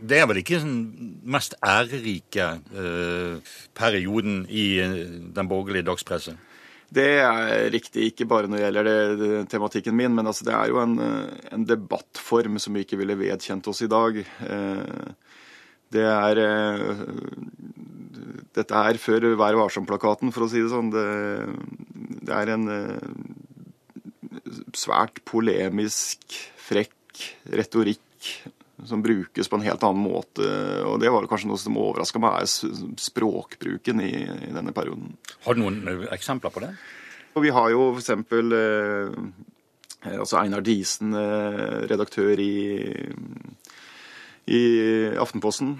Det 0.00 0.18
er 0.18 0.26
vel 0.26 0.40
ikke 0.40 0.60
den 0.62 1.18
mest 1.22 1.54
ærerike 1.64 2.46
eh, 2.74 3.52
perioden 3.76 4.46
i 4.48 4.80
eh, 4.80 4.96
den 5.36 5.48
borgerlige 5.48 5.86
dagspresse? 5.86 6.36
Det 6.92 7.08
er 7.24 7.70
riktig, 7.72 8.10
ikke 8.10 8.26
bare 8.28 8.48
når 8.50 8.58
det 8.58 8.64
gjelder 8.66 8.88
det, 8.88 8.96
det, 9.20 9.30
tematikken 9.52 9.96
min, 9.96 10.12
men 10.16 10.28
altså 10.28 10.44
det 10.44 10.52
er 10.52 10.72
jo 10.72 10.80
en, 10.82 10.98
eh, 11.00 11.46
en, 11.54 11.64
debattform 11.68 12.58
som 12.60 12.76
vi 12.76 12.84
ikke 12.84 12.98
ville 13.00 13.16
vedkjent 13.16 13.68
oss 13.72 13.80
i 13.86 13.88
dag. 13.88 14.18
Eh, 14.20 15.36
det 15.92 16.04
er 16.08 16.40
eh, 16.42 16.92
Dette 18.52 18.76
er 18.76 18.98
før 19.00 19.30
Vær 19.40 19.56
varsom-plakaten, 19.56 20.32
for 20.34 20.44
å 20.44 20.50
si 20.52 20.60
det 20.60 20.68
sånn. 20.68 20.90
Det, 20.92 21.06
det 22.28 22.34
er 22.36 22.52
en 22.52 22.66
svært 24.76 25.22
polemisk, 25.28 26.36
frekk 26.60 27.24
retorikk 27.56 28.28
som 28.88 29.02
brukes 29.02 29.48
på 29.48 29.58
en 29.58 29.66
helt 29.66 29.84
annen 29.86 30.02
måte. 30.02 30.46
og 30.86 30.98
Det 31.02 31.10
var 31.12 31.28
kanskje 31.30 31.50
noe 31.50 31.60
som 31.60 31.78
overraska 31.78 32.22
meg, 32.22 32.42
er 32.42 32.98
språkbruken 33.00 34.02
i, 34.02 34.12
i, 34.48 34.50
denne 34.54 34.74
perioden. 34.74 35.14
Har 35.46 35.56
du 35.56 35.62
noen 35.64 35.80
eh, 35.88 36.08
eksempler 36.14 36.54
på 36.54 36.64
det? 36.64 36.72
Og 37.36 37.46
vi 37.46 37.52
har 37.54 37.70
jo 37.72 37.92
f.eks. 37.96 38.10
Eh, 40.02 40.18
altså 40.18 40.40
Einar 40.40 40.64
Diesen, 40.66 41.14
eh, 41.14 41.86
redaktør 41.90 42.40
i, 42.42 42.54
i 44.50 44.62
Aftenposten. 45.20 45.76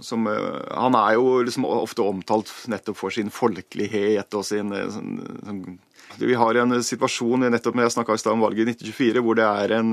Som, 0.00 0.28
eh, 0.30 0.62
han 0.70 0.96
er 0.98 1.16
jo 1.18 1.42
liksom 1.42 1.66
ofte 1.68 2.06
omtalt 2.06 2.52
nettopp 2.70 3.00
for 3.00 3.14
sin 3.14 3.32
folkelighet 3.32 4.38
og 4.38 4.46
sin 4.46 4.72
sånn, 4.72 5.18
sånn, 5.42 5.78
Vi 6.16 6.36
har 6.38 6.54
en 6.54 6.82
situasjon 6.82 7.50
nettopp 7.50 7.74
når 7.74 7.88
jeg 7.88 7.96
snakka 7.98 8.16
om 8.32 8.44
valget 8.46 8.62
i 8.68 8.72
1924, 8.72 9.20
hvor 9.20 9.36
det 9.36 9.44
er 9.44 9.72
en 9.80 9.90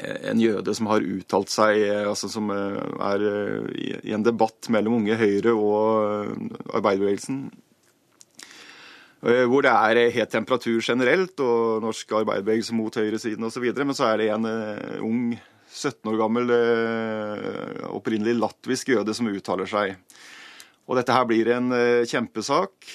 en 0.00 0.40
jøde 0.40 0.72
som 0.74 0.88
har 0.88 1.04
uttalt 1.04 1.52
seg, 1.52 1.82
eh, 1.84 2.06
altså 2.08 2.30
som 2.32 2.48
eh, 2.54 2.78
er 3.10 3.26
eh, 3.28 3.98
i 4.08 4.14
en 4.16 4.24
debatt 4.24 4.70
mellom 4.72 5.00
Unge 5.00 5.18
Høyre 5.20 5.52
og 5.52 6.32
arbeiderbevegelsen. 6.72 7.44
Hvor 9.22 9.62
det 9.62 9.70
er 9.70 9.98
het 10.10 10.32
temperatur 10.34 10.80
generelt, 10.82 11.38
og 11.38 11.84
norsk 11.84 12.10
arbeiderbevegelse 12.18 12.74
mot 12.74 12.96
høyresiden 12.98 13.46
osv. 13.46 13.68
Men 13.78 13.94
så 13.94 14.08
er 14.08 14.18
det 14.18 14.26
en 14.34 14.48
ung, 15.06 15.20
17 15.70 16.10
år 16.10 16.16
gammel, 16.18 16.50
opprinnelig 17.86 18.34
latvisk 18.40 18.90
jøde 18.96 19.14
som 19.14 19.30
uttaler 19.30 19.70
seg. 19.70 19.94
Og 20.90 20.98
dette 20.98 21.14
her 21.14 21.28
blir 21.30 21.52
en 21.54 21.70
kjempesak 22.10 22.90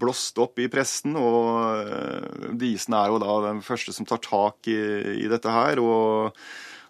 blåst 0.00 0.38
opp 0.42 0.60
i 0.62 0.68
pressen, 0.72 1.16
og 1.18 1.80
eh, 1.84 2.52
Disen 2.60 2.96
er 2.96 3.10
jo 3.12 3.20
da 3.22 3.40
den 3.48 3.62
første 3.64 3.94
som 3.94 4.06
tar 4.08 4.22
tak 4.24 4.70
i, 4.70 4.78
i 5.24 5.30
dette 5.30 5.50
her. 5.50 5.82
og 5.82 6.36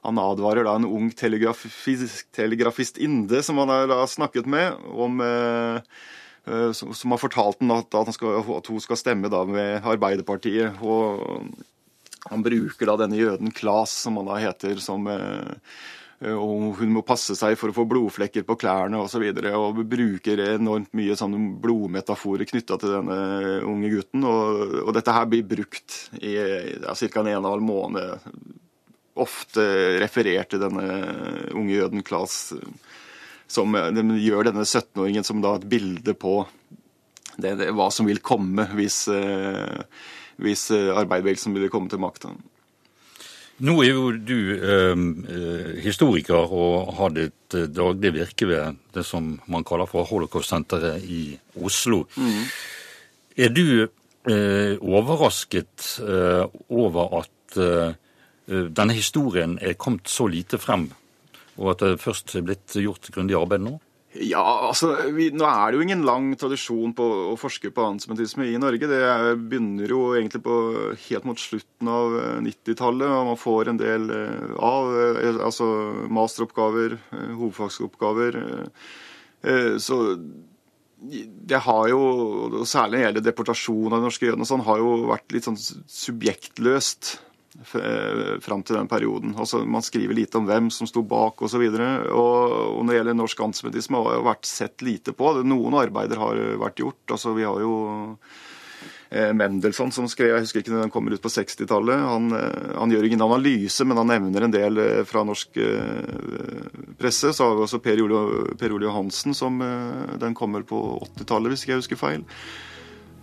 han 0.05 0.21
advarer 0.21 0.67
da 0.67 0.75
en 0.77 0.85
ung 0.85 1.09
telegrafist, 1.17 2.27
telegrafist 2.37 2.99
Inde, 3.01 3.41
som 3.43 3.57
han 3.63 3.73
har 3.73 4.05
snakket 4.11 4.45
med, 4.45 4.77
om, 4.93 5.23
eh, 5.25 5.81
eh, 6.45 6.73
som, 6.77 7.15
har 7.15 7.23
fortalt 7.23 7.63
ham 7.65 7.73
at, 7.79 7.95
at, 7.97 8.69
hun 8.69 8.85
skal 8.85 9.01
stemme 9.01 9.33
da 9.33 9.47
med 9.49 9.81
Arbeiderpartiet. 9.81 10.77
og 10.85 11.49
Han 12.29 12.45
bruker 12.45 12.89
da 12.89 12.99
denne 13.01 13.17
jøden 13.17 13.53
Klas, 13.53 13.97
som 14.05 14.21
han 14.21 14.29
da 14.29 14.41
heter, 14.45 14.77
som 14.77 15.09
Eh, 15.09 15.57
og 16.23 16.79
hun 16.79 16.93
må 16.95 17.03
passe 17.07 17.35
seg 17.37 17.57
for 17.59 17.71
å 17.71 17.77
få 17.77 17.85
blodflekker 17.91 18.47
på 18.47 18.57
klærne 18.61 19.01
osv. 19.03 19.25
Og, 19.27 19.41
så 19.43 19.59
og 19.59 19.81
bruker 19.91 20.43
enormt 20.55 20.93
mye 20.97 21.17
sånne 21.19 21.41
blodmetaforer 21.63 22.49
knytta 22.49 22.79
til 22.81 22.95
denne 22.95 23.19
unge 23.67 23.91
gutten. 23.93 24.27
Og, 24.29 24.79
og, 24.85 24.93
dette 24.97 25.15
her 25.17 25.27
blir 25.31 25.47
brukt 25.49 25.99
i 26.23 26.37
ja, 26.39 26.95
ca. 26.95 27.25
en 27.25 27.33
og 27.35 27.41
en 27.41 27.51
halv 27.51 27.67
måned. 27.67 28.31
Ofte 29.25 29.67
referert 30.03 30.55
til 30.55 30.63
denne 30.63 30.87
unge 31.53 31.75
jøden 31.75 32.07
Klas. 32.07 32.55
Som 33.51 33.75
de 33.75 34.07
gjør 34.23 34.49
denne 34.49 34.65
17-åringen 34.65 35.27
som 35.27 35.43
da 35.45 35.59
et 35.59 35.69
bilde 35.69 36.15
på 36.17 36.41
det, 37.37 37.57
det, 37.59 37.73
hva 37.75 37.91
som 37.91 38.07
vil 38.07 38.23
komme 38.23 38.65
hvis, 38.79 39.05
eh, 39.11 39.83
hvis 40.39 40.69
arbeiderbevegelsen 40.71 41.55
vil 41.59 41.73
komme 41.73 41.91
til 41.91 42.01
makta. 42.03 42.31
Nå 43.63 43.75
er 43.85 43.91
jo 43.93 44.09
du 44.19 44.39
eh, 44.57 44.95
eh, 45.31 45.75
historiker 45.85 46.51
og 46.51 46.95
har 46.99 47.13
ditt 47.15 47.55
daglig 47.55 47.75
daglige 47.77 48.15
virke 48.17 48.49
ved 48.51 48.81
det 48.95 49.05
som 49.07 49.37
man 49.47 49.63
kaller 49.67 49.87
for 49.87 50.09
Holocaust-senteret 50.09 51.05
i 51.07 51.37
Oslo. 51.63 52.03
Mm. 52.19 52.41
Er 53.37 53.55
du 53.55 53.67
eh, 53.85 54.75
overrasket 54.81 56.01
eh, 56.03 56.43
over 56.69 57.21
at 57.21 57.59
eh, 57.63 57.95
denne 58.47 58.97
historien 58.97 59.59
er 59.63 59.79
kommet 59.79 60.11
så 60.11 60.27
lite 60.27 60.59
frem, 60.59 60.89
og 61.57 61.75
at 61.75 61.85
det 61.87 62.03
først 62.03 62.35
er 62.35 62.47
blitt 62.47 62.75
gjort 62.75 63.11
grundig 63.15 63.39
arbeid 63.39 63.63
nå? 63.65 63.79
Ja, 64.15 64.43
altså, 64.69 64.93
vi, 65.15 65.31
Nå 65.35 65.47
er 65.49 65.73
det 65.73 65.79
jo 65.79 65.85
ingen 65.89 66.05
lang 66.07 66.29
tradisjon 66.39 66.93
på 66.95 67.07
å 67.33 67.35
forske 67.39 67.73
på 67.75 67.87
antisemittisme 67.89 68.47
i 68.47 68.61
Norge. 68.63 68.87
Det 68.91 69.03
begynner 69.51 69.91
jo 69.91 70.05
egentlig 70.15 70.45
på 70.45 70.59
helt 71.09 71.27
mot 71.27 71.41
slutten 71.41 71.91
av 71.91 72.15
90-tallet. 72.47 73.09
og 73.11 73.31
Man 73.33 73.41
får 73.41 73.73
en 73.73 73.81
del 73.81 74.07
eh, 74.15 74.55
av 74.63 74.95
eh, 74.95 75.41
altså 75.43 75.69
masteroppgaver, 76.15 76.99
eh, 77.11 77.31
hovedfagsoppgaver. 77.35 78.39
Så 79.83 79.97
det 81.05 81.61
har 81.67 81.89
jo, 81.91 82.01
særlig 82.65 82.97
når 82.97 82.97
det 82.97 83.05
gjelder 83.05 83.25
deportasjon 83.27 83.93
av 83.93 83.99
de 83.99 84.07
norske 84.09 84.27
jødene, 84.29 84.47
sånn, 84.49 84.65
har 84.65 84.81
jo 84.81 84.95
vært 85.11 85.35
litt 85.35 85.47
sånn 85.49 85.59
subjektløst 85.59 87.11
eh, 87.19 87.34
fram 87.65 88.65
til 88.67 88.77
den 88.77 88.89
perioden. 88.91 89.37
Altså, 89.39 89.61
man 89.63 89.85
skriver 89.85 90.17
lite 90.17 90.41
om 90.41 90.49
hvem 90.49 90.73
som 90.75 90.89
sto 90.91 91.05
bak 91.07 91.43
osv. 91.47 91.63
Og, 91.63 91.77
og, 92.11 92.57
og 92.75 92.81
når 92.81 92.91
det 92.91 92.99
gjelder 92.99 93.17
norsk 93.21 93.45
antisemittisme, 93.47 94.01
har 94.01 94.17
det 94.17 94.27
vært 94.27 94.49
sett 94.51 94.83
lite 94.83 95.15
på. 95.15 95.31
Noen 95.47 95.79
arbeider 95.79 96.19
har 96.21 96.43
vært 96.61 96.83
gjort. 96.83 97.15
altså 97.15 97.37
Vi 97.39 97.47
har 97.47 97.63
jo 97.63 97.77
Eh, 99.15 99.31
Mendelssohn 99.33 99.93
som 99.95 100.09
skrev, 100.11 100.33
jeg 100.33 100.43
husker 100.43 100.63
ikke 100.63 100.73
når 100.73 100.87
den 100.89 100.91
kommer 100.91 101.15
ut 101.15 101.23
på 101.23 101.31
60-tallet. 101.31 102.01
Han, 102.03 102.33
eh, 102.35 102.71
han, 102.75 102.91
gjør 102.91 103.07
ingen 103.07 103.23
analyse, 103.23 103.85
men 103.87 104.01
han 104.01 104.11
nevner 104.11 104.47
en 104.47 104.55
del 104.55 104.81
eh, 104.83 105.03
fra 105.07 105.23
norsk 105.23 105.61
presse. 106.99 107.31
Så 107.31 107.47
har 107.47 107.55
vi 107.55 107.63
også 107.63 107.83
Per 107.85 108.03
Ole, 108.03 108.23
per 108.59 108.75
Ole 108.75 108.89
Johansen, 108.89 109.37
som 109.39 109.63
den 110.19 110.35
kommer 110.35 110.67
på 110.67 110.81
80-tallet, 111.15 111.53
hvis 111.53 111.63
ikke 111.63 111.77
jeg 111.77 111.85
husker 111.85 112.01
feil. 112.01 112.25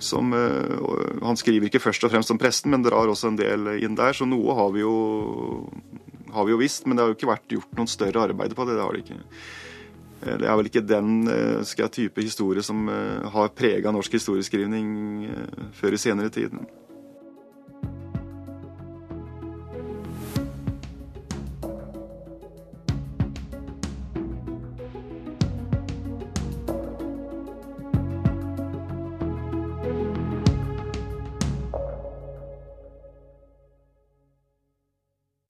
Som, 0.01 0.33
han 0.33 1.37
skriver 1.37 1.69
ikke 1.69 1.83
først 1.83 2.07
og 2.07 2.09
fremst 2.09 2.31
om 2.33 2.39
presten, 2.41 2.71
men 2.73 2.81
drar 2.81 3.11
også 3.11 3.29
en 3.29 3.37
del 3.37 3.67
inn 3.85 3.93
der. 3.99 4.15
Så 4.17 4.25
noe 4.25 4.55
har 4.57 4.71
vi 4.73 4.81
jo, 4.81 4.93
har 6.33 6.47
vi 6.47 6.55
jo 6.55 6.61
visst, 6.61 6.87
men 6.87 6.97
det 6.97 7.03
har 7.03 7.11
jo 7.11 7.17
ikke 7.19 7.29
vært 7.29 7.53
gjort 7.53 7.75
noen 7.77 7.91
større 7.91 8.23
arbeid 8.31 8.55
på 8.57 8.65
det. 8.65 8.79
Det 8.79 8.85
har 8.87 8.97
det 8.97 9.03
ikke. 9.05 9.19
Eh, 10.21 10.37
det 10.37 10.47
er 10.47 10.57
vel 10.57 10.69
ikke 10.69 10.85
den 10.85 11.11
eh, 11.31 11.61
skal 11.67 11.87
jeg, 11.87 11.95
type 11.97 12.25
historie 12.25 12.63
som 12.65 12.89
eh, 12.91 13.29
har 13.33 13.53
prega 13.57 13.93
norsk 13.93 14.19
historieskrivning 14.19 14.91
før 15.77 15.97
i 15.97 16.01
senere 16.01 16.33
tid. 16.33 16.55